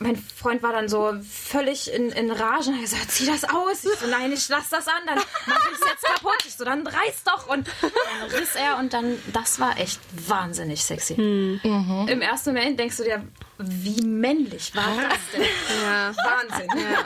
mein 0.00 0.16
Freund 0.16 0.62
war 0.62 0.72
dann 0.72 0.88
so 0.88 1.14
völlig 1.28 1.92
in, 1.92 2.10
in 2.10 2.30
Rage 2.30 2.70
und 2.70 2.76
hat 2.76 2.82
gesagt, 2.82 3.10
zieh 3.10 3.26
das 3.26 3.44
aus. 3.44 3.84
Ich 3.84 3.98
so, 3.98 4.06
nein, 4.06 4.32
ich 4.32 4.48
lass 4.48 4.68
das 4.68 4.86
an, 4.86 5.02
dann 5.06 5.18
mach 5.46 5.70
ich 5.70 5.78
es 5.78 5.88
jetzt 5.88 6.04
kaputt. 6.04 6.38
Ich 6.46 6.54
so, 6.54 6.64
dann 6.64 6.86
reiß 6.86 7.24
doch. 7.24 7.48
Und 7.48 7.68
dann 7.82 8.30
riss 8.38 8.54
er 8.54 8.78
und 8.78 8.92
dann, 8.92 9.20
das 9.32 9.58
war 9.60 9.78
echt 9.78 10.00
wahnsinnig 10.28 10.84
sexy. 10.84 11.14
Im 11.14 12.20
ersten 12.22 12.54
Moment 12.54 12.78
denkst 12.78 12.96
du 12.98 13.04
dir, 13.04 13.24
wie 13.58 14.02
männlich 14.02 14.74
war 14.74 14.84
das 15.08 15.18
denn? 15.32 15.42
Ja. 15.82 16.14
Wahnsinn. 16.16 16.68
Ja, 16.76 16.98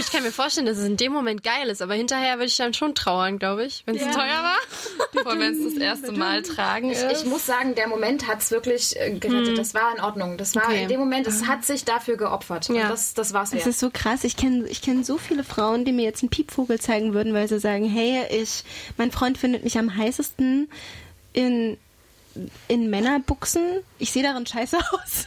ich 0.00 0.10
kann 0.12 0.22
mir 0.22 0.32
vorstellen, 0.32 0.66
dass 0.66 0.78
es 0.78 0.84
in 0.84 0.96
dem 0.96 1.12
Moment 1.12 1.42
geil 1.42 1.68
ist, 1.68 1.80
aber 1.82 1.94
hinterher 1.94 2.34
würde 2.36 2.46
ich 2.46 2.56
dann 2.56 2.74
schon 2.74 2.94
trauern, 2.94 3.38
glaube 3.38 3.64
ich, 3.64 3.82
wenn 3.86 3.96
es 3.96 4.02
teuer 4.02 4.42
war. 4.42 4.56
Vor 5.22 5.38
wenn 5.38 5.52
es 5.54 5.74
das 5.74 5.80
erste 5.80 6.12
Mal 6.12 6.42
tragen 6.42 6.90
ist. 6.90 7.04
Ich 7.12 7.24
muss 7.26 7.46
sagen, 7.46 7.74
der 7.74 7.86
Moment 7.88 8.26
hat 8.26 8.40
es 8.40 8.50
wirklich 8.50 8.98
äh, 8.98 9.10
gerettet. 9.12 9.58
Das 9.58 9.74
war 9.74 9.94
in 9.94 10.02
Ordnung. 10.02 10.36
Das 10.38 10.54
war 10.54 10.64
Okay. 10.64 10.82
in 10.82 10.88
dem 10.88 11.00
Moment, 11.00 11.26
es 11.26 11.46
hat 11.46 11.64
sich 11.64 11.84
dafür 11.84 12.16
geopfert. 12.16 12.68
Ja. 12.68 12.82
Und 12.84 12.90
das, 12.90 13.14
das 13.14 13.32
war's 13.32 13.52
Es 13.52 13.66
ist 13.66 13.80
so 13.80 13.90
krass. 13.92 14.24
Ich 14.24 14.36
kenne 14.36 14.66
ich 14.68 14.82
kenn 14.82 15.04
so 15.04 15.18
viele 15.18 15.44
Frauen, 15.44 15.84
die 15.84 15.92
mir 15.92 16.04
jetzt 16.04 16.22
einen 16.22 16.30
Piepvogel 16.30 16.80
zeigen 16.80 17.12
würden, 17.14 17.34
weil 17.34 17.48
sie 17.48 17.58
sagen, 17.60 17.84
hey, 17.88 18.24
ich, 18.30 18.64
mein 18.96 19.10
Freund 19.12 19.36
findet 19.38 19.64
mich 19.64 19.78
am 19.78 19.94
heißesten 19.96 20.70
in, 21.32 21.76
in 22.68 22.90
Männerbuchsen. 22.90 23.80
Ich 23.98 24.12
sehe 24.12 24.22
darin 24.22 24.46
scheiße 24.46 24.78
aus. 24.92 25.26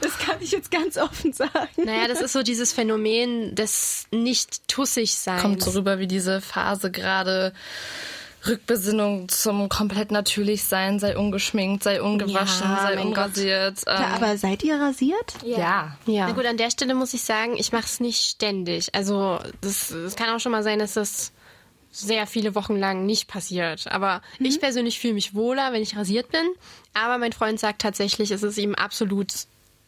das 0.00 0.18
kann 0.18 0.36
ich 0.40 0.50
jetzt 0.52 0.70
ganz 0.70 0.96
offen 0.96 1.32
sagen. 1.32 1.68
Naja, 1.76 2.08
das 2.08 2.20
ist 2.20 2.32
so 2.32 2.42
dieses 2.42 2.72
Phänomen 2.72 3.54
des 3.54 4.06
Nicht-Tussig-Seins. 4.10 5.42
kommt 5.42 5.62
so 5.62 5.70
rüber 5.72 5.98
wie 5.98 6.06
diese 6.06 6.40
Phase 6.40 6.90
gerade 6.90 7.52
Rückbesinnung 8.46 9.28
zum 9.28 9.68
komplett 9.68 10.10
natürlich 10.10 10.64
sein, 10.64 10.98
sei 10.98 11.16
ungeschminkt, 11.18 11.82
sei 11.82 12.00
ungewaschen, 12.00 12.66
Ja, 12.70 12.80
sei 12.82 12.98
unrasiert. 12.98 13.78
Ja, 13.86 13.98
ähm, 13.98 14.14
aber 14.14 14.38
seid 14.38 14.62
ihr 14.64 14.80
rasiert? 14.80 15.34
ja. 15.44 15.96
Ja. 16.06 16.26
Na 16.28 16.32
gut, 16.32 16.46
an 16.46 16.56
der 16.56 16.70
Stelle 16.70 16.94
muss 16.94 17.12
ich 17.12 17.22
sagen, 17.22 17.56
ich 17.58 17.72
mache 17.72 17.84
es 17.84 18.00
nicht 18.00 18.22
ständig. 18.22 18.94
Also 18.94 19.38
es 19.62 19.90
es 19.90 20.16
kann 20.16 20.34
auch 20.34 20.40
schon 20.40 20.52
mal 20.52 20.62
sein, 20.62 20.78
dass 20.78 20.94
das 20.94 21.32
sehr 21.90 22.26
viele 22.26 22.54
Wochen 22.54 22.76
lang 22.76 23.06
nicht 23.06 23.28
passiert. 23.28 23.86
Aber 23.88 24.22
ich 24.38 24.60
persönlich 24.60 25.00
fühle 25.00 25.14
mich 25.14 25.34
wohler, 25.34 25.72
wenn 25.72 25.82
ich 25.82 25.96
rasiert 25.96 26.30
bin. 26.30 26.46
Aber 26.94 27.18
mein 27.18 27.32
Freund 27.32 27.58
sagt 27.58 27.82
tatsächlich, 27.82 28.30
es 28.30 28.42
ist 28.42 28.58
ihm 28.58 28.74
absolut 28.74 29.32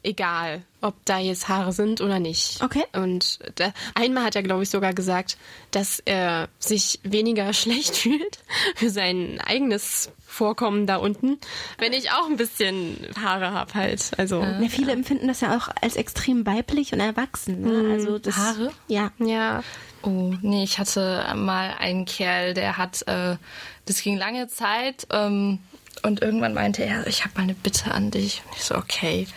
egal, 0.02 0.62
ob 0.80 0.94
da 1.04 1.18
jetzt 1.18 1.48
Haare 1.48 1.72
sind 1.72 2.00
oder 2.00 2.18
nicht. 2.18 2.62
Okay. 2.62 2.84
Und 2.92 3.38
da, 3.54 3.72
einmal 3.94 4.24
hat 4.24 4.36
er, 4.36 4.42
glaube 4.42 4.62
ich, 4.64 4.70
sogar 4.70 4.94
gesagt, 4.94 5.36
dass 5.70 6.00
er 6.04 6.48
sich 6.58 6.98
weniger 7.02 7.52
schlecht 7.52 7.96
fühlt 7.96 8.38
für 8.74 8.90
sein 8.90 9.40
eigenes 9.44 10.10
Vorkommen 10.26 10.86
da 10.86 10.96
unten, 10.96 11.38
wenn 11.78 11.92
ich 11.92 12.10
auch 12.10 12.26
ein 12.26 12.36
bisschen 12.36 12.96
Haare 13.22 13.52
habe 13.52 13.74
halt. 13.74 14.12
Also 14.16 14.40
Ja, 14.40 14.68
viele 14.68 14.92
empfinden 14.92 15.28
das 15.28 15.42
ja 15.42 15.56
auch 15.56 15.68
als 15.82 15.96
extrem 15.96 16.46
weiblich 16.46 16.92
und 16.92 17.00
erwachsen. 17.00 17.60
Ne? 17.60 17.92
Also 17.92 18.18
das, 18.18 18.36
Haare? 18.36 18.72
Ja. 18.88 19.12
ja. 19.18 19.62
Oh, 20.02 20.34
nee, 20.42 20.64
ich 20.64 20.78
hatte 20.78 21.24
mal 21.36 21.74
einen 21.78 22.04
Kerl, 22.04 22.54
der 22.54 22.76
hat, 22.76 23.06
äh, 23.06 23.36
das 23.86 24.02
ging 24.02 24.16
lange 24.16 24.48
Zeit 24.48 25.06
ähm, 25.10 25.60
und 26.02 26.22
irgendwann 26.22 26.54
meinte 26.54 26.84
er, 26.84 27.06
ich 27.06 27.24
habe 27.24 27.34
mal 27.36 27.42
eine 27.44 27.54
Bitte 27.54 27.92
an 27.92 28.10
dich. 28.10 28.42
Und 28.46 28.56
ich 28.56 28.64
so, 28.64 28.74
okay, 28.74 29.28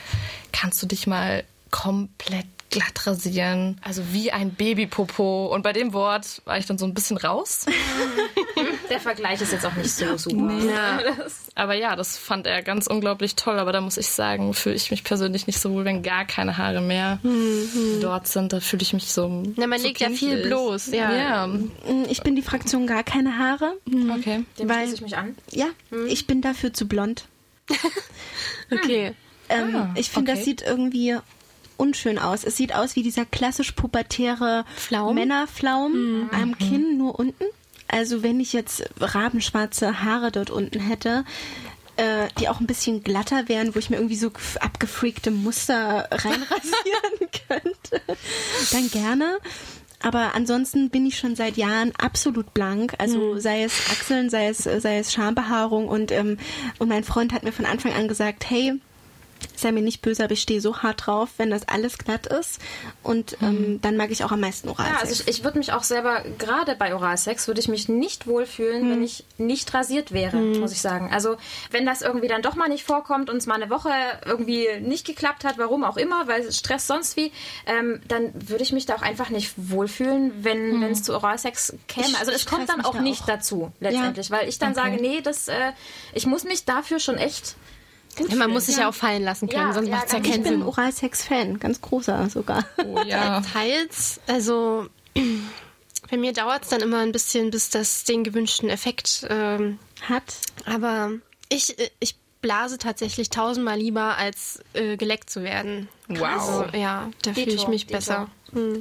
kannst 0.51 0.81
du 0.81 0.88
dich 0.88 1.05
mal 1.05 1.43
komplett 1.69 2.48
glatt 2.75 3.08
rasieren? 3.08 3.77
Also 3.82 4.03
wie 4.12 4.32
ein 4.32 4.51
Babypopo. 4.51 5.48
Und 5.53 5.62
bei 5.63 5.74
dem 5.74 5.94
Wort 5.94 6.41
war 6.46 6.58
ich 6.58 6.65
dann 6.65 6.77
so 6.77 6.86
ein 6.86 6.94
bisschen 6.94 7.17
raus. 7.17 7.65
Der 8.89 9.00
Vergleich 9.00 9.41
ist 9.41 9.51
jetzt 9.51 9.65
auch 9.65 9.74
nicht 9.74 9.91
so 9.91 10.15
super. 10.17 10.53
Ja. 10.53 11.00
Aber 11.55 11.74
ja, 11.74 11.96
das 11.96 12.17
fand 12.17 12.46
er 12.48 12.62
ganz 12.62 12.86
unglaublich 12.88 13.36
toll. 13.36 13.58
Aber 13.60 13.72
da 13.72 13.82
muss 13.82 13.98
ich 13.98 14.08
sagen, 14.10 14.53
fühle 14.53 14.75
ich 14.75 14.91
mich 14.91 15.03
persönlich 15.03 15.48
nicht 15.48 15.60
so 15.60 15.72
wohl, 15.74 15.86
wenn 15.86 16.03
gar 16.03 16.25
keine 16.25 16.58
Haare 16.58 16.82
mehr 16.82 17.20
dort 18.01 18.27
sind. 18.27 18.53
Da 18.53 18.60
fühle 18.60 18.82
ich 18.84 18.94
mich 18.94 19.12
so. 19.12 19.44
Na, 19.55 19.65
man 19.67 19.79
so 19.79 19.88
legt 19.88 20.00
ja 20.01 20.10
viel 20.10 20.44
bloß, 20.44 20.88
ja. 20.88 21.12
Ja, 21.15 21.50
Ich 22.10 22.22
bin 22.22 22.36
die 22.36 22.41
Fraktion 22.44 22.86
gar 22.88 23.03
keine 23.03 23.38
Haare. 23.39 23.74
okay. 24.17 24.44
Dem 24.60 24.70
Weil- 24.70 24.79
schließe 24.88 24.96
ich 24.96 25.01
mich 25.01 25.17
an. 25.17 25.36
Ja, 25.51 25.67
ich 26.08 26.27
bin 26.27 26.41
dafür 26.41 26.74
zu 26.74 26.88
blond. 26.88 27.25
Okay. 28.72 29.13
Ähm, 29.50 29.75
Ah, 29.75 29.89
ich 29.96 30.10
finde, 30.10 30.32
okay. 30.32 30.39
das 30.39 30.46
sieht 30.46 30.62
irgendwie 30.63 31.17
unschön 31.77 32.17
aus. 32.20 32.44
Es 32.44 32.58
sieht 32.58 32.74
aus 32.75 32.96
wie 32.96 33.03
dieser 33.03 33.25
klassisch 33.25 33.72
pubertäre 33.74 34.65
Flaum? 34.75 35.15
Männerflaum 35.15 36.29
am 36.32 36.58
Kinn, 36.58 36.98
nur 36.98 37.17
unten. 37.20 37.44
Also 37.88 38.24
wenn 38.24 38.39
ich 38.39 38.53
jetzt 38.53 38.84
rabenschwarze 39.00 40.03
Haare 40.03 40.32
dort 40.32 40.50
unten 40.50 40.79
hätte, 40.79 41.24
äh, 41.98 42.27
die 42.39 42.50
auch 42.50 42.60
ein 42.60 42.67
bisschen 42.67 43.03
glatter 43.03 43.48
wären, 43.48 43.74
wo 43.75 43.79
ich 43.79 43.89
mir 43.89 43.98
irgendwie 43.98 44.15
so 44.17 44.27
gef- 44.27 44.58
abgefreakte 44.58 45.32
Muster 45.32 46.08
reinrasieren 46.12 47.20
könnte, 47.48 48.01
dann 48.72 48.89
gerne. 48.89 49.38
Aber 50.01 50.36
ansonsten 50.36 50.89
bin 50.89 51.05
ich 51.05 51.17
schon 51.17 51.36
seit 51.36 51.58
Jahren 51.58 51.91
absolut 51.98 52.53
blank. 52.53 52.94
Also 53.00 53.39
sei 53.39 53.63
es 53.63 53.74
Achseln, 53.91 54.29
sei 54.29 54.50
es, 54.50 54.60
sei 54.60 55.00
es 55.00 55.13
Schambehaarung. 55.13 55.88
Und, 55.88 56.12
ähm, 56.12 56.38
und 56.79 56.89
mein 56.89 57.03
Freund 57.03 57.34
hat 57.34 57.44
mir 57.44 57.51
von 57.53 57.65
Anfang 57.65 57.94
an 57.94 58.08
gesagt, 58.08 58.48
hey, 58.50 58.74
sei 59.56 59.72
mir 59.72 59.82
nicht 59.82 60.02
böse, 60.02 60.24
aber 60.24 60.34
ich 60.34 60.42
stehe 60.42 60.62
so 60.62 60.80
hart 60.80 61.06
drauf, 61.06 61.30
wenn 61.38 61.50
das 61.50 61.68
alles 61.68 61.98
glatt 61.98 62.28
ist. 62.28 62.60
Und 63.04 63.38
ähm, 63.42 63.80
dann 63.82 63.98
mag 63.98 64.12
ich 64.12 64.24
auch 64.24 64.32
am 64.32 64.40
meisten 64.40 64.70
Oralsex. 64.70 64.96
Ja, 64.96 65.02
also 65.02 65.14
ich, 65.14 65.28
ich 65.28 65.44
würde 65.44 65.58
mich 65.58 65.74
auch 65.74 65.84
selber, 65.84 66.24
gerade 66.38 66.75
bei 66.75 66.94
Oralsex, 66.94 67.48
würde 67.48 67.60
ich 67.60 67.68
mich 67.68 67.90
nicht 67.90 68.28
wohlfühlen, 68.28 68.90
wenn 68.90 69.04
ich 69.04 69.25
nicht 69.38 69.74
rasiert 69.74 70.12
wäre, 70.12 70.38
muss 70.38 70.72
ich 70.72 70.82
sagen. 70.82 71.12
Also 71.12 71.38
wenn 71.72 71.86
das 71.86 72.02
irgendwie 72.02 72.28
dann 72.28 72.42
doch 72.42 72.56
mal 72.56 72.68
nicht 72.68 72.84
vorkommt 72.84 73.30
und 73.30 73.38
es 73.38 73.46
mal 73.46 73.56
eine 73.56 73.70
Woche 73.70 73.92
irgendwie 74.25 74.68
nicht 74.82 75.06
geklappt 75.06 75.44
hat, 75.44 75.58
warum 75.58 75.84
auch 75.84 75.98
immer, 75.98 76.28
weil 76.28 76.52
Stress 76.52 76.88
sonst 76.88 77.18
wie, 77.18 77.32
ähm, 77.66 78.02
dann 78.08 78.32
würde 78.34 78.64
ich 78.64 78.72
mich 78.72 78.86
da 78.86 78.96
auch 78.96 79.02
einfach 79.02 79.30
nicht 79.30 79.54
wohlfühlen, 79.58 80.44
wenn 80.44 80.84
es 80.84 81.04
zu 81.04 81.14
Oralsex 81.14 81.75
käme. 81.88 82.08
Ich 82.08 82.20
also 82.20 82.32
es 82.32 82.46
kommt 82.46 82.70
dann 82.70 82.82
auch 82.82 82.96
da 82.96 83.02
nicht 83.02 83.24
auch. 83.24 83.28
dazu, 83.28 83.72
letztendlich, 83.80 84.32
weil 84.32 84.48
ich 84.48 84.60
dann 84.60 84.75
sage, 84.75 84.98
nee, 85.02 85.22
das, 85.22 85.48
äh, 85.48 85.72
ich 86.14 86.25
muss 86.25 86.44
mich 86.44 86.66
dafür 86.66 87.00
schon 87.00 87.18
echt 87.18 87.56
Ja, 88.27 88.36
man 88.36 88.51
muss 88.51 88.67
sich 88.67 88.77
ja 88.77 88.89
auch 88.89 88.93
fallen 88.93 89.24
lassen 89.24 89.50
können, 89.50 89.67
Ja, 89.67 89.74
sonst 89.74 89.88
ja, 89.88 89.95
macht 89.95 90.07
es 90.07 90.13
ja 90.13 90.19
keinen 90.19 90.31
ich 90.31 90.43
bin 90.43 90.51
Sinn. 90.60 90.63
Oralsex-Fan, 90.63 91.60
ganz 91.60 91.81
großer 91.81 92.29
sogar. 92.29 92.65
Oh 92.77 93.00
ja. 93.05 93.41
Teils, 93.53 94.19
also 94.27 94.88
bei 96.10 96.17
mir 96.17 96.34
dauert 96.34 96.63
es 96.63 96.69
dann 96.69 96.81
immer 96.81 97.00
ein 97.00 97.12
bisschen, 97.12 97.51
bis 97.51 97.69
das 97.69 98.03
den 98.03 98.24
gewünschten 98.24 98.69
Effekt 98.69 99.25
ähm, 99.29 99.79
Hat. 100.01 100.36
Aber 100.65 101.12
ich, 101.50 101.75
ich 102.00 102.15
blase 102.41 102.77
tatsächlich 102.77 103.29
tausendmal 103.29 103.77
lieber, 103.77 104.17
als 104.17 104.60
äh, 104.74 104.98
geleckt 104.98 105.29
zu 105.29 105.43
werden. 105.43 105.89
Wow. 106.07 106.22
Also, 106.24 106.77
ja, 106.77 107.10
da 107.24 107.34
fühle 107.34 107.53
ich 107.53 107.67
mich 107.67 107.88
Dito. 107.88 107.98
besser. 107.98 108.29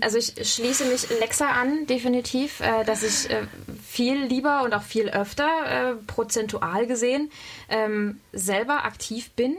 Also 0.00 0.18
ich 0.18 0.35
schließe 0.40 0.85
mich 0.85 1.09
Lexa 1.21 1.49
an, 1.49 1.87
definitiv, 1.87 2.61
äh, 2.61 2.85
dass 2.85 3.02
ich 3.02 3.30
äh, 3.30 3.47
viel 3.85 4.25
lieber 4.25 4.62
und 4.62 4.73
auch 4.75 4.83
viel 4.83 5.09
öfter, 5.09 5.49
äh, 5.66 5.94
prozentual 6.06 6.87
gesehen, 6.87 7.30
ähm, 7.68 8.21
selber 8.33 8.85
aktiv 8.85 9.30
bin, 9.33 9.56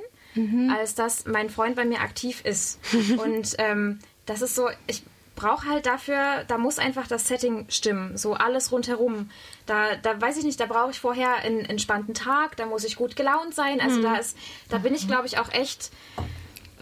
als 0.70 0.96
dass 0.96 1.26
mein 1.26 1.50
Freund 1.50 1.78
bei 1.78 1.86
mir 1.86 2.02
aktiv 2.02 2.42
ist. 2.44 2.80
und 3.18 3.56
ähm, 3.58 4.00
das 4.26 4.42
ist 4.42 4.56
so, 4.56 4.68
ich 4.88 5.04
brauche 5.36 5.70
halt 5.70 5.86
dafür, 5.86 6.44
da 6.48 6.58
muss 6.58 6.80
einfach 6.80 7.08
das 7.08 7.28
Setting 7.28 7.66
stimmen, 7.70 8.18
so 8.18 8.34
alles 8.34 8.72
rundherum. 8.72 9.30
Da, 9.66 9.96
da 10.02 10.20
weiß 10.20 10.38
ich 10.38 10.44
nicht, 10.44 10.60
da 10.60 10.66
brauche 10.66 10.92
ich 10.92 11.00
vorher 11.00 11.36
einen 11.38 11.66
entspannten 11.66 12.14
Tag, 12.14 12.56
da 12.58 12.66
muss 12.66 12.84
ich 12.84 12.96
gut 12.96 13.16
gelaunt 13.16 13.54
sein. 13.54 13.82
Also 13.82 14.02
da 14.02 14.16
ist, 14.16 14.38
da 14.70 14.78
bin 14.78 14.94
ich, 14.96 15.08
glaube 15.08 15.28
ich, 15.28 15.38
auch 15.38 15.52
echt 15.52 15.92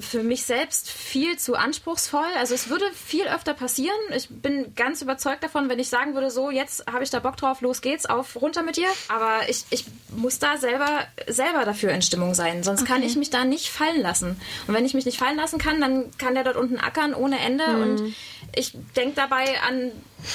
für 0.04 0.24
mich 0.24 0.44
selbst 0.44 0.90
viel 0.90 1.38
zu 1.38 1.56
anspruchsvoll. 1.56 2.26
Also 2.38 2.54
es 2.54 2.70
würde 2.70 2.86
viel 2.94 3.28
öfter 3.28 3.54
passieren. 3.54 3.96
Ich 4.16 4.30
bin 4.30 4.76
ganz 4.76 5.02
überzeugt 5.02 5.44
davon, 5.44 5.70
wenn 5.70 5.80
ich 5.80 5.90
sagen 5.90 6.14
würde, 6.14 6.30
so 6.30 6.52
jetzt 6.52 6.86
habe 6.92 7.04
ich 7.04 7.10
da 7.10 7.20
Bock 7.20 7.38
drauf, 7.38 7.62
los 7.62 7.82
geht's, 7.82 8.06
auf 8.06 8.42
runter 8.42 8.64
mit 8.64 8.78
dir. 8.78 8.88
Aber 9.10 9.42
ich, 9.48 9.66
ich 9.70 9.86
muss 10.16 10.40
da 10.40 10.58
selber 10.58 10.88
selber 11.28 11.66
dafür 11.66 11.92
in 11.92 12.02
Stimmung 12.02 12.34
sein, 12.34 12.64
sonst 12.64 12.86
kann 12.86 13.04
ich 13.04 13.16
mich 13.16 13.30
da 13.30 13.46
nicht 13.46 13.70
fallen 13.70 14.02
lassen. 14.02 14.40
Und 14.68 14.74
wenn 14.74 14.86
ich 14.86 14.94
mich 14.94 15.06
nicht 15.06 15.18
fallen 15.18 15.38
lassen 15.38 15.60
kann, 15.60 15.82
dann 15.82 16.16
kann 16.18 16.36
der 16.36 16.44
dort 16.44 16.58
unten 16.58 16.78
ackern 16.78 17.14
ohne 17.14 17.40
Ende 17.40 17.66
und 17.66 18.14
ich 18.56 18.74
denke 18.96 19.16
dabei 19.16 19.60
an 19.68 19.92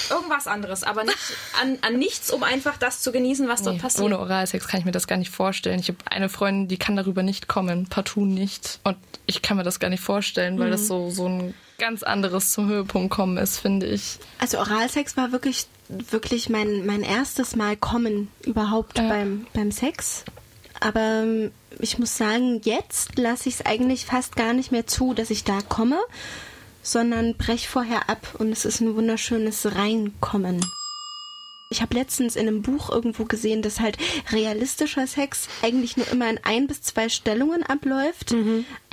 irgendwas 0.09 0.47
anderes, 0.47 0.83
aber 0.83 1.03
nicht 1.03 1.17
an, 1.61 1.77
an 1.81 1.97
nichts, 1.97 2.31
um 2.31 2.43
einfach 2.43 2.77
das 2.77 3.01
zu 3.01 3.11
genießen, 3.11 3.47
was 3.47 3.63
dort 3.63 3.77
Nee, 3.77 3.81
passiert. 3.81 4.05
ohne 4.05 4.19
Oralsex 4.19 4.67
kann 4.67 4.79
ich 4.79 4.85
mir 4.85 4.91
das 4.91 5.07
gar 5.07 5.17
nicht 5.17 5.31
vorstellen. 5.31 5.79
Ich 5.79 5.87
habe 5.87 5.97
eine 6.05 6.29
Freundin, 6.29 6.67
die 6.67 6.77
kann 6.77 6.95
darüber 6.95 7.23
nicht 7.23 7.47
kommen, 7.47 7.87
partout 7.87 8.25
nicht. 8.25 8.79
Und 8.83 8.97
ich 9.25 9.41
kann 9.41 9.57
mir 9.57 9.63
das 9.63 9.79
gar 9.79 9.89
nicht 9.89 10.03
vorstellen, 10.03 10.59
weil 10.59 10.69
das 10.71 10.87
so, 10.87 11.09
so 11.09 11.27
ein 11.27 11.53
ganz 11.77 12.03
anderes 12.03 12.51
zum 12.51 12.67
Höhepunkt 12.67 13.09
kommen 13.13 13.37
ist, 13.37 13.57
finde 13.57 13.85
ich. 13.87 14.19
Also 14.39 14.59
Oralsex 14.59 15.15
war 15.17 15.31
wirklich, 15.31 15.65
wirklich 15.87 16.49
mein, 16.49 16.85
mein 16.85 17.01
erstes 17.03 17.55
Mal 17.55 17.77
kommen 17.77 18.27
überhaupt 18.45 18.97
Ja. 18.99 19.07
beim, 19.07 19.47
beim 19.53 19.71
Sex. 19.71 20.23
Aber 20.81 20.99
ähm, 21.23 21.51
ich 21.79 21.97
muss 21.99 22.15
sagen, 22.17 22.61
jetzt 22.63 23.17
lasse 23.17 23.49
ich 23.49 23.55
es 23.55 23.65
eigentlich 23.65 24.05
fast 24.05 24.35
gar 24.35 24.53
nicht 24.53 24.71
mehr 24.71 24.87
zu, 24.87 25.13
dass 25.13 25.29
ich 25.29 25.43
da 25.43 25.59
komme, 25.67 25.97
sondern 26.81 27.35
brech 27.35 27.67
vorher 27.67 28.09
ab 28.09 28.35
und 28.39 28.51
es 28.51 28.65
ist 28.65 28.81
ein 28.81 28.95
wunderschönes 28.95 29.75
Reinkommen. 29.75 30.63
Ich 31.71 31.83
habe 31.83 31.93
letztens 31.93 32.35
in 32.35 32.47
einem 32.47 32.63
Buch 32.63 32.89
irgendwo 32.89 33.25
gesehen, 33.25 33.61
dass 33.61 33.79
halt 33.79 33.97
realistischer 34.31 35.05
Sex 35.05 35.47
eigentlich 35.61 35.97
nur 35.97 36.07
immer 36.07 36.27
in 36.27 36.39
ein 36.43 36.65
bis 36.65 36.81
zwei 36.81 37.09
Stellungen 37.09 37.61
abläuft. 37.61 38.31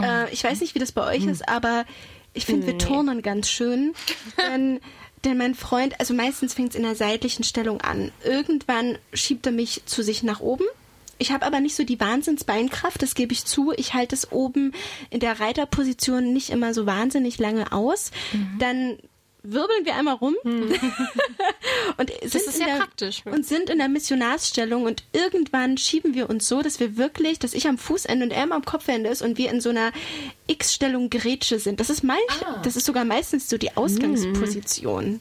Äh, 0.00 0.30
ich 0.30 0.44
weiß 0.44 0.60
nicht, 0.60 0.74
wie 0.74 0.78
das 0.78 0.92
bei 0.92 1.06
euch 1.06 1.24
ist, 1.24 1.48
aber 1.48 1.86
ich 2.34 2.44
finde, 2.44 2.66
wir 2.66 2.76
turnen 2.76 3.22
ganz 3.22 3.48
schön. 3.48 3.94
Denn, 4.52 4.80
denn 5.24 5.38
mein 5.38 5.54
Freund, 5.54 5.98
also 5.98 6.12
meistens 6.12 6.52
fängt 6.52 6.70
es 6.70 6.76
in 6.76 6.82
der 6.82 6.94
seitlichen 6.94 7.44
Stellung 7.44 7.80
an. 7.80 8.12
Irgendwann 8.22 8.98
schiebt 9.14 9.46
er 9.46 9.52
mich 9.52 9.82
zu 9.86 10.02
sich 10.02 10.22
nach 10.22 10.40
oben. 10.40 10.66
Ich 11.18 11.32
habe 11.32 11.46
aber 11.46 11.60
nicht 11.60 11.76
so 11.76 11.84
die 11.84 12.00
Wahnsinnsbeinkraft, 12.00 13.00
das 13.02 13.14
gebe 13.14 13.32
ich 13.32 13.44
zu. 13.44 13.72
Ich 13.76 13.94
halte 13.94 14.14
es 14.14 14.32
oben 14.32 14.72
in 15.10 15.20
der 15.20 15.40
Reiterposition 15.40 16.32
nicht 16.32 16.50
immer 16.50 16.74
so 16.74 16.86
wahnsinnig 16.86 17.38
lange 17.38 17.72
aus. 17.72 18.10
Dann 18.58 18.98
wirbeln 19.52 19.84
wir 19.84 19.94
einmal 19.94 20.14
rum 20.14 20.36
und 20.44 22.10
sind 22.22 22.34
ist 22.34 22.58
in 22.60 22.66
der, 22.66 22.76
praktisch. 22.76 23.22
und 23.24 23.46
sind 23.46 23.70
in 23.70 23.78
der 23.78 23.88
Missionarsstellung 23.88 24.84
und 24.84 25.04
irgendwann 25.12 25.78
schieben 25.78 26.14
wir 26.14 26.30
uns 26.30 26.48
so, 26.48 26.62
dass 26.62 26.80
wir 26.80 26.96
wirklich, 26.96 27.38
dass 27.38 27.54
ich 27.54 27.68
am 27.68 27.78
Fußende 27.78 28.24
und 28.24 28.30
er 28.30 28.44
immer 28.44 28.56
am 28.56 28.64
Kopfende 28.64 29.10
ist 29.10 29.22
und 29.22 29.38
wir 29.38 29.50
in 29.50 29.60
so 29.60 29.70
einer 29.70 29.92
X-Stellung 30.46 31.10
Grätsche 31.10 31.58
sind. 31.58 31.80
Das 31.80 31.90
ist 31.90 32.04
manch, 32.04 32.20
das 32.62 32.76
ist 32.76 32.86
sogar 32.86 33.04
meistens 33.04 33.48
so 33.48 33.58
die 33.58 33.76
Ausgangsposition. 33.76 35.20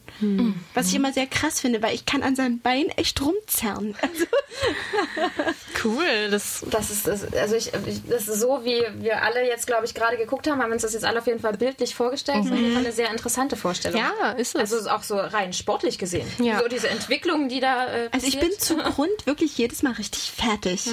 Was 0.73 0.89
ich 0.89 0.95
immer 0.95 1.13
sehr 1.13 1.27
krass 1.27 1.59
finde, 1.59 1.81
weil 1.81 1.95
ich 1.95 2.05
kann 2.05 2.23
an 2.23 2.35
seinem 2.35 2.59
Bein 2.59 2.89
echt 2.89 3.21
rumzerren. 3.21 3.95
Also, 4.01 4.25
Cool, 5.83 6.29
das 6.31 6.65
Das 6.69 6.89
ist, 6.89 7.07
das, 7.07 7.33
also 7.33 7.55
ich, 7.55 7.71
ich, 7.85 8.01
das 8.09 8.27
ist 8.27 8.39
so, 8.39 8.61
wie 8.63 8.81
wir 9.03 9.21
alle 9.21 9.45
jetzt, 9.47 9.67
glaube 9.67 9.85
ich, 9.85 9.93
gerade 9.93 10.17
geguckt 10.17 10.49
haben, 10.49 10.61
haben 10.61 10.71
uns 10.71 10.81
das 10.81 10.93
jetzt 10.93 11.05
alle 11.05 11.19
auf 11.19 11.27
jeden 11.27 11.39
Fall 11.39 11.57
bildlich 11.57 11.95
vorgestellt. 11.95 12.39
Das 12.39 12.45
ist 12.47 12.51
auf 12.51 12.57
jeden 12.57 12.73
Fall 12.73 12.83
eine 12.83 12.93
sehr 12.93 13.11
interessante 13.11 13.55
Vorstellung. 13.55 13.99
Ja, 13.99 14.11
ist 14.37 14.55
es. 14.55 14.73
Also 14.73 14.89
auch 14.89 15.03
so 15.03 15.17
rein 15.17 15.53
sportlich 15.53 15.97
gesehen. 15.97 16.27
Ja. 16.39 16.59
So 16.59 16.67
diese 16.67 16.89
Entwicklung, 16.89 17.49
die 17.49 17.59
da 17.59 17.87
äh, 17.87 18.09
also 18.11 18.27
ich 18.27 18.39
bin 18.39 18.51
zu 18.57 18.77
Grund 18.77 19.25
wirklich 19.25 19.57
jedes 19.57 19.83
Mal 19.83 19.93
richtig 19.93 20.31
fertig. 20.31 20.87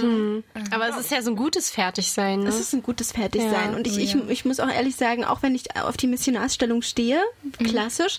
Aber 0.71 0.89
es 0.89 0.97
ist 0.97 1.11
ja 1.11 1.23
so 1.23 1.31
ein 1.31 1.37
gutes 1.37 1.71
Fertigsein. 1.71 2.41
Ne? 2.41 2.49
Es 2.49 2.61
ist 2.61 2.73
ein 2.73 2.83
gutes 2.83 3.13
Fertigsein. 3.13 3.71
Ja. 3.71 3.77
Und 3.77 3.87
ich, 3.87 3.99
ich, 3.99 4.15
ich 4.29 4.45
muss 4.45 4.61
auch 4.61 4.69
ehrlich 4.71 4.97
sagen, 4.97 5.25
auch 5.25 5.43
wenn 5.43 5.55
ich 5.55 5.77
auf 5.77 5.97
die 5.97 6.07
Missionarsstellung 6.07 6.83
stehe, 6.83 7.21
klassisch, 7.59 8.19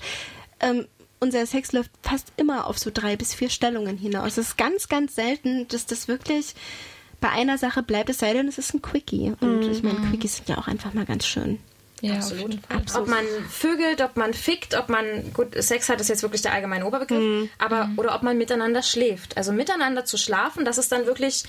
ähm, 0.59 0.87
unser 1.19 1.45
Sex 1.45 1.71
läuft 1.71 1.91
fast 2.01 2.33
immer 2.37 2.67
auf 2.67 2.77
so 2.77 2.91
drei 2.93 3.15
bis 3.15 3.33
vier 3.33 3.49
Stellungen 3.49 3.97
hinaus. 3.97 4.37
Es 4.37 4.49
ist 4.49 4.57
ganz, 4.57 4.89
ganz 4.89 5.15
selten, 5.15 5.67
dass 5.69 5.85
das 5.85 6.07
wirklich 6.07 6.53
bei 7.21 7.29
einer 7.29 7.57
Sache 7.57 7.81
bleibt, 7.81 8.09
es 8.09 8.17
sei 8.17 8.33
denn, 8.33 8.49
es 8.49 8.57
ist 8.57 8.73
ein 8.73 8.81
Quickie. 8.81 9.33
Und 9.39 9.63
ich 9.63 9.81
meine, 9.81 9.99
Quickies 10.09 10.35
sind 10.35 10.49
ja 10.49 10.57
auch 10.57 10.67
einfach 10.67 10.93
mal 10.93 11.05
ganz 11.05 11.25
schön. 11.25 11.59
Ja, 12.03 12.15
Absolut. 12.15 12.57
Ob 12.95 13.07
man 13.07 13.23
vögelt, 13.49 14.01
ob 14.01 14.17
man 14.17 14.33
fickt, 14.33 14.75
ob 14.75 14.89
man, 14.89 15.31
gut, 15.33 15.55
Sex 15.63 15.87
hat 15.87 16.01
ist 16.01 16.09
jetzt 16.09 16.21
wirklich 16.21 16.41
der 16.41 16.51
allgemeine 16.51 16.85
Oberbegriff, 16.85 17.49
aber, 17.59 17.89
oder 17.95 18.13
ob 18.13 18.23
man 18.23 18.37
miteinander 18.37 18.81
schläft. 18.83 19.37
Also 19.37 19.53
miteinander 19.53 20.03
zu 20.03 20.17
schlafen, 20.17 20.65
das 20.65 20.77
ist 20.77 20.91
dann 20.91 21.05
wirklich 21.05 21.43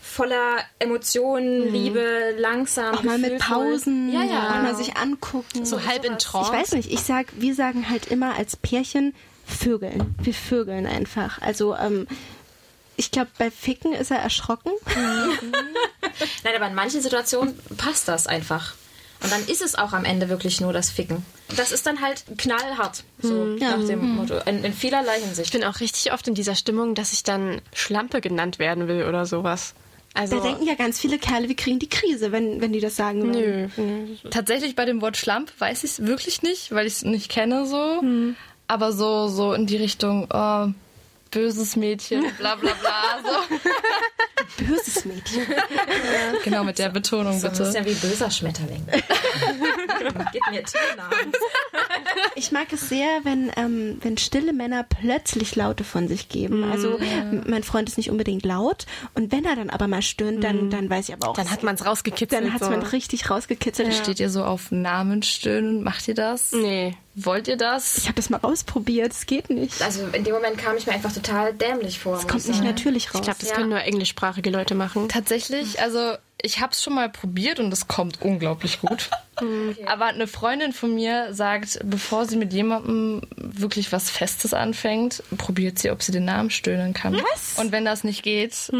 voller 0.00 0.58
Emotionen, 0.78 1.72
Liebe, 1.72 2.36
langsam. 2.38 2.94
Auch 2.94 3.02
mal 3.02 3.18
mit. 3.18 3.38
Pausen, 3.40 4.12
Ja, 4.12 4.22
ja. 4.22 4.50
auch 4.50 4.62
mal 4.62 4.76
sich 4.76 4.96
angucken. 4.96 5.64
so 5.64 5.84
halb 5.84 6.04
in. 6.04 6.18
Trance. 6.18 6.52
Ich 6.52 6.58
weiß 6.60 6.72
nicht, 6.74 6.92
ich 6.92 7.00
sag, 7.00 7.26
wir 7.36 7.56
sagen 7.56 7.90
halt 7.90 8.06
immer 8.06 8.36
als 8.36 8.54
Pärchen 8.54 9.12
Vögeln. 9.44 10.14
Wir 10.22 10.34
vögeln 10.34 10.86
einfach. 10.86 11.40
Also, 11.42 11.74
ähm, 11.74 12.06
ich 12.96 13.10
glaube, 13.10 13.30
bei 13.38 13.50
Ficken 13.50 13.92
ist 13.92 14.12
er 14.12 14.18
erschrocken. 14.18 14.70
Nein, 16.44 16.54
aber 16.54 16.68
in 16.68 16.74
manchen 16.74 17.00
Situationen 17.02 17.58
passt 17.76 18.06
das 18.08 18.26
einfach. 18.28 18.74
Und 19.22 19.32
dann 19.32 19.42
ist 19.46 19.62
es 19.62 19.74
auch 19.74 19.92
am 19.92 20.04
Ende 20.04 20.28
wirklich 20.28 20.60
nur 20.60 20.72
das 20.72 20.90
Ficken. 20.90 21.24
Das 21.56 21.72
ist 21.72 21.86
dann 21.86 22.00
halt 22.02 22.24
knallhart, 22.36 23.02
so 23.22 23.32
nach 23.44 23.84
dem 23.86 24.16
Motto, 24.16 24.34
in, 24.46 24.62
in 24.64 24.72
vielerlei 24.72 25.16
Ich 25.18 25.24
Hinsicht. 25.24 25.52
bin 25.52 25.64
auch 25.64 25.80
richtig 25.80 26.12
oft 26.12 26.26
in 26.28 26.34
dieser 26.34 26.54
Stimmung, 26.54 26.94
dass 26.94 27.12
ich 27.12 27.22
dann 27.22 27.60
Schlampe 27.74 28.20
genannt 28.20 28.58
werden 28.58 28.88
will 28.88 29.04
oder 29.04 29.24
sowas. 29.26 29.74
Also 30.14 30.36
Da 30.36 30.42
denken 30.42 30.66
ja 30.66 30.74
ganz 30.74 30.98
viele 31.00 31.18
Kerle, 31.18 31.48
wir 31.48 31.56
kriegen 31.56 31.78
die 31.78 31.88
Krise, 31.88 32.32
wenn, 32.32 32.60
wenn 32.60 32.72
die 32.72 32.80
das 32.80 32.96
sagen 32.96 33.22
würden. 33.34 33.70
nö. 33.76 34.28
Tatsächlich 34.30 34.74
bei 34.74 34.84
dem 34.86 35.00
Wort 35.02 35.16
Schlamp 35.16 35.52
weiß 35.58 35.84
ich 35.84 35.90
es 35.92 36.06
wirklich 36.06 36.42
nicht, 36.42 36.72
weil 36.72 36.86
ich 36.86 36.94
es 36.94 37.02
nicht 37.02 37.30
kenne 37.30 37.66
so. 37.66 38.02
Aber 38.68 38.92
so, 38.92 39.28
so 39.28 39.52
in 39.52 39.66
die 39.66 39.76
Richtung, 39.76 40.26
oh, 40.32 40.68
böses 41.30 41.76
Mädchen, 41.76 42.24
bla 42.38 42.54
bla 42.56 42.72
bla. 42.80 43.20
So. 43.22 43.56
Böses 44.64 45.04
Mädchen. 45.04 45.42
genau, 46.44 46.64
mit 46.64 46.78
der 46.78 46.88
Betonung 46.88 47.38
So 47.38 47.48
ein 47.48 47.52
bisschen 47.52 47.84
bitte. 47.84 48.02
wie 48.02 48.08
böser 48.08 48.30
Schmetterling. 48.30 48.86
Gib 50.32 50.42
mir 50.50 50.62
Tiernamen. 50.64 51.32
Ich 52.36 52.52
mag 52.52 52.72
es 52.72 52.88
sehr, 52.88 53.20
wenn, 53.24 53.50
ähm, 53.56 53.98
wenn 54.02 54.16
stille 54.18 54.52
Männer 54.52 54.84
plötzlich 54.84 55.56
Laute 55.56 55.84
von 55.84 56.08
sich 56.08 56.28
geben. 56.28 56.64
Also 56.70 56.96
m- 56.98 57.44
mein 57.46 57.64
Freund 57.64 57.88
ist 57.88 57.96
nicht 57.98 58.10
unbedingt 58.10 58.44
laut 58.44 58.86
und 59.14 59.32
wenn 59.32 59.44
er 59.44 59.56
dann 59.56 59.68
aber 59.70 59.88
mal 59.88 60.02
stöhnt, 60.02 60.42
dann, 60.44 60.70
dann 60.70 60.88
weiß 60.88 61.08
ich 61.08 61.14
aber 61.14 61.28
auch, 61.30 61.36
Dann 61.36 61.50
hat 61.50 61.62
man 61.62 61.74
es 61.74 61.84
rausgekitzelt. 61.84 62.44
dann 62.44 62.52
hat 62.52 62.62
so. 62.62 62.70
man 62.70 62.82
richtig 62.82 63.28
rausgekitzelt. 63.28 63.92
Steht 63.94 64.20
ihr 64.20 64.30
so 64.30 64.44
auf 64.44 64.70
Namensstöhnen? 64.70 65.82
Macht 65.82 66.06
ihr 66.08 66.14
das? 66.14 66.52
Nee. 66.52 66.96
Wollt 67.18 67.48
ihr 67.48 67.56
das? 67.56 67.96
Ich 67.96 68.04
habe 68.04 68.14
das 68.16 68.28
mal 68.28 68.40
ausprobiert, 68.42 69.10
es 69.12 69.24
geht 69.24 69.48
nicht. 69.48 69.80
Also 69.80 70.06
in 70.08 70.22
dem 70.22 70.34
Moment 70.34 70.58
kam 70.58 70.76
ich 70.76 70.86
mir 70.86 70.92
einfach 70.92 71.12
total 71.12 71.54
dämlich 71.54 71.98
vor. 71.98 72.18
Es 72.18 72.28
kommt 72.28 72.46
nicht 72.46 72.62
natürlich 72.62 73.06
raus. 73.08 73.14
Ich 73.16 73.22
glaube, 73.22 73.38
das 73.40 73.48
Ja. 73.48 73.54
können 73.56 73.70
nur 73.70 73.80
englischsprachige 73.80 74.50
Leute 74.50 74.74
machen. 74.74 75.08
Tatsächlich, 75.08 75.80
also 75.80 76.14
ich 76.42 76.60
habe 76.60 76.72
es 76.72 76.82
schon 76.82 76.94
mal 76.94 77.08
probiert 77.08 77.58
und 77.58 77.72
es 77.72 77.88
kommt 77.88 78.20
unglaublich 78.20 78.82
gut. 78.82 79.08
Aber 79.86 80.04
eine 80.06 80.26
Freundin 80.26 80.74
von 80.74 80.94
mir 80.94 81.32
sagt, 81.32 81.80
bevor 81.84 82.26
sie 82.26 82.36
mit 82.36 82.52
jemandem 82.52 83.22
wirklich 83.36 83.92
was 83.92 84.10
Festes 84.10 84.52
anfängt, 84.52 85.22
probiert 85.38 85.78
sie, 85.78 85.90
ob 85.90 86.02
sie 86.02 86.12
den 86.12 86.26
Namen 86.26 86.50
stöhnen 86.50 86.92
kann. 86.92 87.14
Was? 87.32 87.58
Und 87.58 87.72
wenn 87.72 87.86
das 87.86 88.04
nicht 88.04 88.22
geht, 88.22 88.70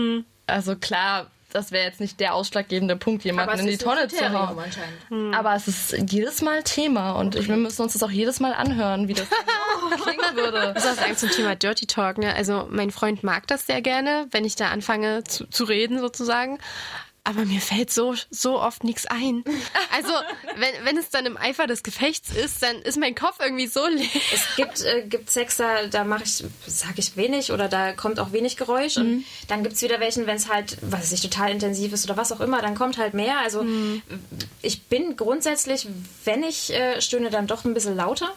also 0.47 0.77
klar, 0.77 1.31
das 1.57 1.73
wäre 1.73 1.85
jetzt 1.85 2.01
nicht 2.01 2.21
der 2.21 2.35
ausschlaggebende 2.35 2.97
Punkt, 2.97 3.25
jemanden 3.25 3.61
in 3.61 3.67
die 3.67 3.79
Tonne 3.79 4.09
zu 4.09 4.31
hauen. 4.31 4.59
anscheinend. 4.59 5.35
Aber 5.35 5.55
es 5.55 5.67
ist 5.67 5.97
jedes 6.11 6.43
Mal 6.43 6.63
Thema 6.63 7.13
und 7.13 7.35
ich, 7.35 7.49
wir 7.49 7.57
müssen 7.57 7.83
uns 7.83 7.95
das 7.95 8.03
auch 8.03 8.11
jedes 8.11 8.41
Mal 8.41 8.53
anhören, 8.53 9.09
wie 9.09 9.15
das 9.15 9.27
klingen 10.03 10.37
würde. 10.37 10.75
Ich 10.77 10.85
muss 10.85 10.93
auch 10.93 11.01
sagen 11.01 11.17
zum 11.17 11.31
Thema 11.31 11.57
Dirty 11.57 11.87
Talk. 11.87 12.19
Ne? 12.19 12.35
Also 12.35 12.69
mein 12.71 12.91
Freund 12.91 13.25
mag 13.25 13.47
das 13.47 13.67
sehr 13.67 13.81
gerne, 13.81 14.27
wenn 14.33 14.45
ich 14.45 14.57
da 14.57 14.69
anfange 14.69 15.25
zu, 15.25 15.49
zu 15.49 15.65
reden 15.65 15.99
sozusagen. 15.99 16.59
Aber 17.29 17.45
mir 17.45 17.61
fällt 17.61 17.93
so, 17.93 18.15
so 18.31 18.61
oft 18.61 18.85
nichts 18.85 19.05
ein. 19.07 19.43
Also, 19.93 20.13
wenn, 20.57 20.85
wenn 20.87 20.97
es 20.97 21.11
dann 21.11 21.27
im 21.27 21.37
Eifer 21.37 21.67
des 21.67 21.83
Gefechts 21.83 22.31
ist, 22.31 22.63
dann 22.63 22.77
ist 22.83 22.97
mein 22.99 23.17
Kopf 23.17 23.41
irgendwie 23.41 23.67
so 23.67 23.85
leer. 23.85 24.07
Es 24.33 24.55
gibt, 24.55 24.83
äh, 24.85 25.03
gibt 25.09 25.29
Sex, 25.31 25.57
da, 25.57 25.89
da 25.89 26.05
mache 26.05 26.23
ich, 26.23 26.45
sage 26.69 26.95
ich 26.99 27.17
wenig 27.17 27.51
oder 27.51 27.67
da 27.69 27.93
kommt 27.95 28.21
auch 28.21 28.31
wenig 28.31 28.57
Geräusch. 28.57 28.97
Mhm. 28.99 29.03
Und 29.03 29.25
dann 29.49 29.65
gibt 29.65 29.75
es 29.75 29.83
wieder 29.83 29.99
welchen, 29.99 30.29
wenn 30.29 30.37
es 30.37 30.49
halt, 30.49 30.79
was 30.83 31.01
weiß 31.01 31.13
ich, 31.13 31.21
total 31.21 31.51
intensiv 31.51 31.93
ist 31.93 32.05
oder 32.05 32.17
was 32.17 32.31
auch 32.31 32.41
immer, 32.41 32.63
dann 32.63 32.77
kommt 32.77 32.97
halt 32.97 33.13
mehr. 33.15 33.41
Also 33.41 33.65
Mhm. 33.65 34.03
ich 34.63 34.85
bin 34.85 35.17
grundsätzlich, 35.17 35.89
wenn 36.25 36.45
ich 36.45 36.73
äh, 36.73 37.01
stöhne, 37.01 37.31
dann 37.31 37.49
doch 37.49 37.65
ein 37.65 37.75
bisschen 37.75 37.97
lauter. 37.97 38.31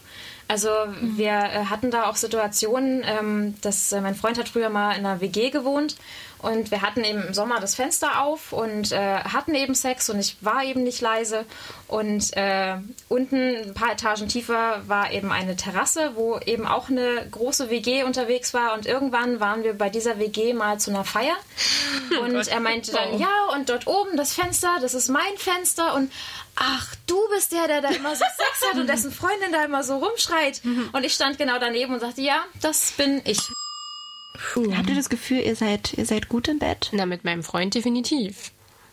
Also 0.47 0.69
Mhm. 0.87 1.15
wir 1.17 1.29
äh, 1.29 1.65
hatten 1.69 1.91
da 1.91 2.09
auch 2.09 2.15
Situationen, 2.15 3.03
ähm, 3.05 3.53
dass 3.61 3.91
äh, 3.91 4.01
mein 4.01 4.15
Freund 4.15 4.39
hat 4.39 4.49
früher 4.49 4.69
mal 4.69 4.93
in 4.97 5.05
einer 5.05 5.21
WG 5.21 5.51
gewohnt 5.51 5.95
und 6.41 6.71
wir 6.71 6.81
hatten 6.81 7.03
eben 7.03 7.27
im 7.27 7.33
Sommer 7.33 7.59
das 7.59 7.75
Fenster 7.75 8.21
auf 8.21 8.53
und 8.53 8.93
äh, 8.93 9.19
hatten 9.19 9.55
eben 9.55 9.75
Sex 9.75 10.09
und 10.09 10.19
ich 10.19 10.37
war 10.39 10.63
eben 10.63 10.83
nicht 10.83 11.01
leise. 11.01 11.45
Und 11.87 12.35
äh, 12.37 12.77
unten 13.09 13.55
ein 13.55 13.73
paar 13.73 13.91
Etagen 13.91 14.29
tiefer 14.29 14.81
war 14.87 15.11
eben 15.11 15.33
eine 15.33 15.57
Terrasse, 15.57 16.11
wo 16.15 16.39
eben 16.39 16.65
auch 16.65 16.89
eine 16.89 17.27
große 17.29 17.69
WG 17.69 18.03
unterwegs 18.03 18.53
war. 18.53 18.73
Und 18.73 18.85
irgendwann 18.85 19.41
waren 19.41 19.63
wir 19.63 19.77
bei 19.77 19.89
dieser 19.89 20.17
WG 20.17 20.53
mal 20.53 20.79
zu 20.79 20.91
einer 20.91 21.03
Feier. 21.03 21.35
Und 22.21 22.47
er 22.47 22.59
meinte 22.61 22.91
dann, 22.91 23.19
ja 23.19 23.27
und 23.53 23.69
dort 23.69 23.87
oben 23.87 24.15
das 24.15 24.33
Fenster, 24.33 24.77
das 24.81 24.93
ist 24.93 25.09
mein 25.09 25.37
Fenster. 25.37 25.93
Und 25.95 26.11
ach, 26.55 26.95
du 27.07 27.17
bist 27.33 27.51
der, 27.51 27.67
der 27.67 27.81
da 27.81 27.89
immer 27.89 28.15
so 28.15 28.23
Sex 28.23 28.69
hat 28.69 28.79
und 28.79 28.87
dessen 28.87 29.11
Freundin 29.11 29.51
da 29.51 29.63
immer 29.65 29.83
so 29.83 29.97
rumschreit. 29.97 30.61
Und 30.93 31.03
ich 31.03 31.13
stand 31.13 31.37
genau 31.37 31.59
daneben 31.59 31.93
und 31.93 31.99
sagte, 31.99 32.21
ja, 32.21 32.43
das 32.61 32.91
bin 32.91 33.21
ich. 33.25 33.39
Habt 34.35 34.89
ihr 34.89 34.95
das 34.95 35.09
Gefühl, 35.09 35.39
ihr 35.39 35.55
seid, 35.55 35.93
ihr 35.93 36.05
seid 36.05 36.29
gut 36.29 36.47
im 36.47 36.59
Bett? 36.59 36.89
Na, 36.93 37.05
mit 37.05 37.23
meinem 37.23 37.43
Freund 37.43 37.75
definitiv. 37.75 38.51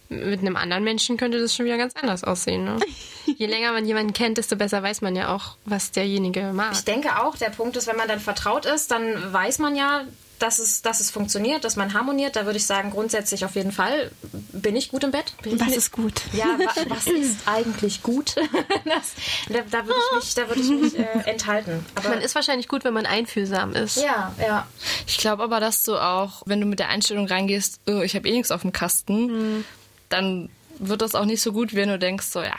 Mit 0.09 0.41
einem 0.41 0.57
anderen 0.57 0.85
Menschen 0.85 1.17
könnte 1.17 1.41
das 1.41 1.55
schon 1.55 1.67
wieder 1.67 1.79
ganz 1.79 1.95
anders 1.97 2.23
aussehen. 2.23 2.65
Ne? 2.65 2.79
Je 3.37 3.47
länger 3.47 3.73
man 3.73 3.87
jemanden 3.87 4.13
kennt, 4.13 4.39
desto 4.39 4.55
besser 4.57 4.83
weiß 4.83 5.01
man 5.01 5.17
ja 5.17 5.35
auch, 5.35 5.57
was 5.65 5.91
derjenige 5.91 6.53
mag. 6.53 6.73
Ich 6.73 6.85
denke 6.85 7.21
auch, 7.21 7.37
der 7.37 7.51
Punkt 7.51 7.77
ist, 7.77 7.89
wenn 7.89 7.97
man 7.97 8.07
dann 8.07 8.21
vertraut 8.21 8.67
ist, 8.67 8.93
dann 8.93 9.33
weiß 9.33 9.59
man 9.59 9.75
ja, 9.75 10.05
dass 10.39 10.59
es, 10.59 10.83
dass 10.83 11.01
es 11.01 11.11
funktioniert, 11.11 11.65
dass 11.65 11.77
man 11.77 11.95
harmoniert. 11.95 12.37
Da 12.37 12.45
würde 12.47 12.59
ich 12.59 12.67
sagen, 12.67 12.91
grundsätzlich 12.91 13.45
auf 13.45 13.55
jeden 13.55 13.73
Fall 13.73 14.11
bin 14.53 14.77
ich 14.77 14.91
gut 14.91 15.05
im 15.05 15.11
Bett. 15.11 15.33
Was 15.45 15.77
ist 15.77 15.93
gut? 15.93 16.23
Ja, 16.33 16.59
wa 16.59 16.71
was 16.89 17.07
ist 17.07 17.47
eigentlich 17.47 18.03
gut? 18.03 18.37
das, 18.85 19.13
da, 19.49 19.61
da 19.71 19.87
würde 19.87 20.01
ich 20.11 20.17
mich, 20.25 20.35
da 20.35 20.49
würde 20.49 20.61
ich 20.61 20.69
mich 20.69 20.99
äh, 20.99 21.31
enthalten. 21.31 21.85
Aber 21.95 22.11
Man 22.11 22.21
ist 22.21 22.35
wahrscheinlich 22.35 22.69
gut, 22.69 22.85
wenn 22.85 22.95
man 22.95 23.07
einfühlsam 23.07 23.73
ist. 23.75 23.97
ja, 23.97 24.35
ja. 24.41 24.67
Ich 25.07 25.19
glaube 25.19 25.43
aber, 25.43 25.61
dass 25.61 25.83
du 25.83 25.97
auch, 25.97 26.43
wenn 26.47 26.61
du 26.61 26.67
mit 26.67 26.79
der 26.79 26.89
Einstellung 26.89 27.27
reingehst, 27.27 27.81
oh, 27.87 28.01
ich 28.01 28.15
habe 28.15 28.29
eh 28.29 28.33
nichts 28.33 28.51
auf 28.51 28.63
dem 28.63 28.73
Kasten, 28.73 29.65
dann 30.09 30.49
wird 30.79 31.03
das 31.03 31.15
auch 31.15 31.25
nicht 31.25 31.41
so 31.41 31.53
gut, 31.53 31.75
wenn 31.75 31.89
du 31.89 31.99
denkst, 31.99 32.27
so 32.27 32.43
ja, 32.43 32.57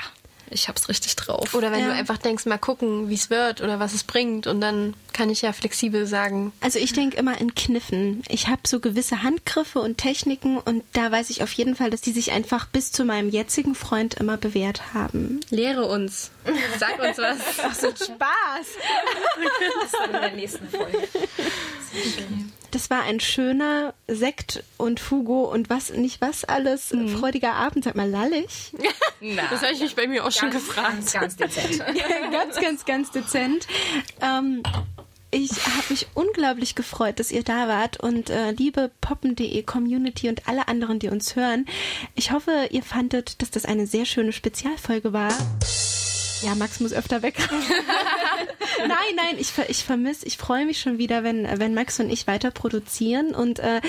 ich 0.49 0.67
hab's 0.67 0.89
richtig 0.89 1.15
drauf. 1.15 1.53
Oder 1.53 1.71
wenn 1.71 1.79
Ja. 1.81 1.87
du 1.87 1.93
einfach 1.93 2.17
denkst, 2.17 2.45
mal 2.45 2.57
gucken, 2.57 3.09
wie 3.09 3.13
es 3.15 3.29
wird 3.29 3.61
oder 3.61 3.79
was 3.79 3.93
es 3.93 4.03
bringt. 4.03 4.47
Und 4.47 4.61
dann 4.61 4.93
kann 5.13 5.29
ich 5.29 5.41
ja 5.41 5.51
flexibel 5.53 6.05
sagen, 6.05 6.53
Also 6.61 6.79
ich 6.79 6.93
denke 6.93 7.17
immer 7.17 7.39
in 7.39 7.55
Kniffen. 7.55 8.21
Ich 8.29 8.47
habe 8.47 8.61
so 8.67 8.79
gewisse 8.79 9.23
Handgriffe 9.23 9.79
und 9.79 9.97
Techniken 9.97 10.57
und 10.57 10.83
da 10.93 11.11
weiß 11.11 11.29
ich 11.31 11.41
auf 11.43 11.51
jeden 11.53 11.75
Fall, 11.75 11.89
dass 11.89 12.01
die 12.01 12.11
sich 12.11 12.31
einfach 12.31 12.65
bis 12.67 12.91
zu 12.91 13.03
meinem 13.05 13.29
jetzigen 13.29 13.73
Freund 13.75 14.13
immer 14.15 14.37
bewährt 14.37 14.93
haben. 14.93 15.39
lehre 15.49 15.85
uns. 15.85 16.31
Sag 16.79 16.99
uns 16.99 17.17
was. 17.17 17.37
Ach 17.63 17.73
so, 17.75 17.87
Spaß! 17.89 18.07
Das 19.81 19.91
dann 19.91 20.15
in 20.15 20.21
der 20.21 20.31
nächsten 20.33 20.67
Folge. 20.69 21.07
Das 22.71 22.89
war 22.89 23.03
ein 23.03 23.19
schöner 23.19 23.93
Sekt 24.07 24.63
und 24.77 24.99
Fugo 24.99 25.43
und 25.51 25.69
was 25.69 25.91
nicht 25.91 26.21
was 26.21 26.43
alles. 26.43 26.93
Freudiger 27.17 27.53
Abend, 27.53 27.83
sag 27.85 27.95
mal 27.95 28.09
lallig. 28.09 28.73
Das 29.49 29.63
habe 29.63 29.73
ich 29.73 29.79
mich 29.81 29.95
bei 29.95 30.05
mir 30.05 30.23
auch 30.23 30.31
schon 30.31 30.51
Ganz, 30.51 30.67
gefragt. 30.67 30.91
ganz, 30.91 31.13
ganz 31.13 31.35
dezent. 31.37 31.79
ganz, 32.31 32.55
ganz, 32.61 32.85
ganz 32.85 33.09
dezent. 33.11 33.67
Ähm, 34.21 34.61
ich 35.31 35.49
habe 35.65 35.85
mich 35.89 36.05
unglaublich 36.13 36.75
gefreut, 36.75 37.19
dass 37.19 37.31
ihr 37.31 37.43
da 37.43 37.67
wart 37.67 37.99
und 37.99 38.29
äh, 38.29 38.51
liebe 38.51 38.91
poppen.de 39.01 39.63
Community 39.63 40.29
und 40.29 40.47
alle 40.47 40.67
anderen, 40.67 40.99
die 40.99 41.09
uns 41.09 41.35
hören. 41.35 41.65
Ich 42.13 42.31
hoffe, 42.31 42.67
ihr 42.69 42.83
fandet, 42.83 43.41
dass 43.41 43.49
das 43.49 43.65
eine 43.65 43.87
sehr 43.87 44.05
schöne 44.05 44.33
Spezialfolge 44.33 45.13
war. 45.13 45.33
Ja, 46.43 46.53
Max 46.55 46.79
muss 46.79 46.93
öfter 46.93 47.21
weg. 47.23 47.35
nein, 48.79 48.89
nein, 49.15 49.35
ich, 49.39 49.51
ver- 49.51 49.69
ich 49.69 49.83
vermisse, 49.83 50.25
ich 50.25 50.37
freue 50.37 50.65
mich 50.65 50.79
schon 50.79 50.97
wieder, 50.97 51.23
wenn, 51.23 51.47
wenn 51.59 51.73
Max 51.73 51.99
und 51.99 52.09
ich 52.11 52.27
weiter 52.27 52.51
produzieren. 52.51 53.33
Und 53.33 53.59
äh, 53.59 53.81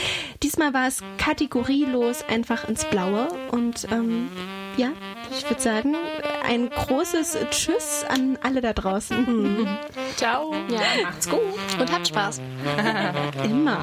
diesmal 0.43 0.73
war 0.73 0.89
es 0.89 1.01
kategorielos 1.19 2.25
einfach 2.29 2.67
ins 2.69 2.85
Blaue. 2.87 3.29
Und 3.51 3.87
ähm, 3.93 4.29
ja, 4.79 4.89
ich 5.37 5.49
würde 5.49 5.61
sagen, 5.63 5.95
ein 6.47 6.71
großes 6.71 7.37
Tschüss 7.51 8.05
an 8.09 8.39
alle 8.43 8.61
da 8.63 8.73
draußen. 8.73 9.69
Ciao. 10.17 10.55
Ja, 10.71 10.81
Macht's 11.03 11.29
gut. 11.29 11.41
und 11.79 11.93
habt 11.93 12.09
Spaß. 12.09 12.41
Immer. 13.45 13.79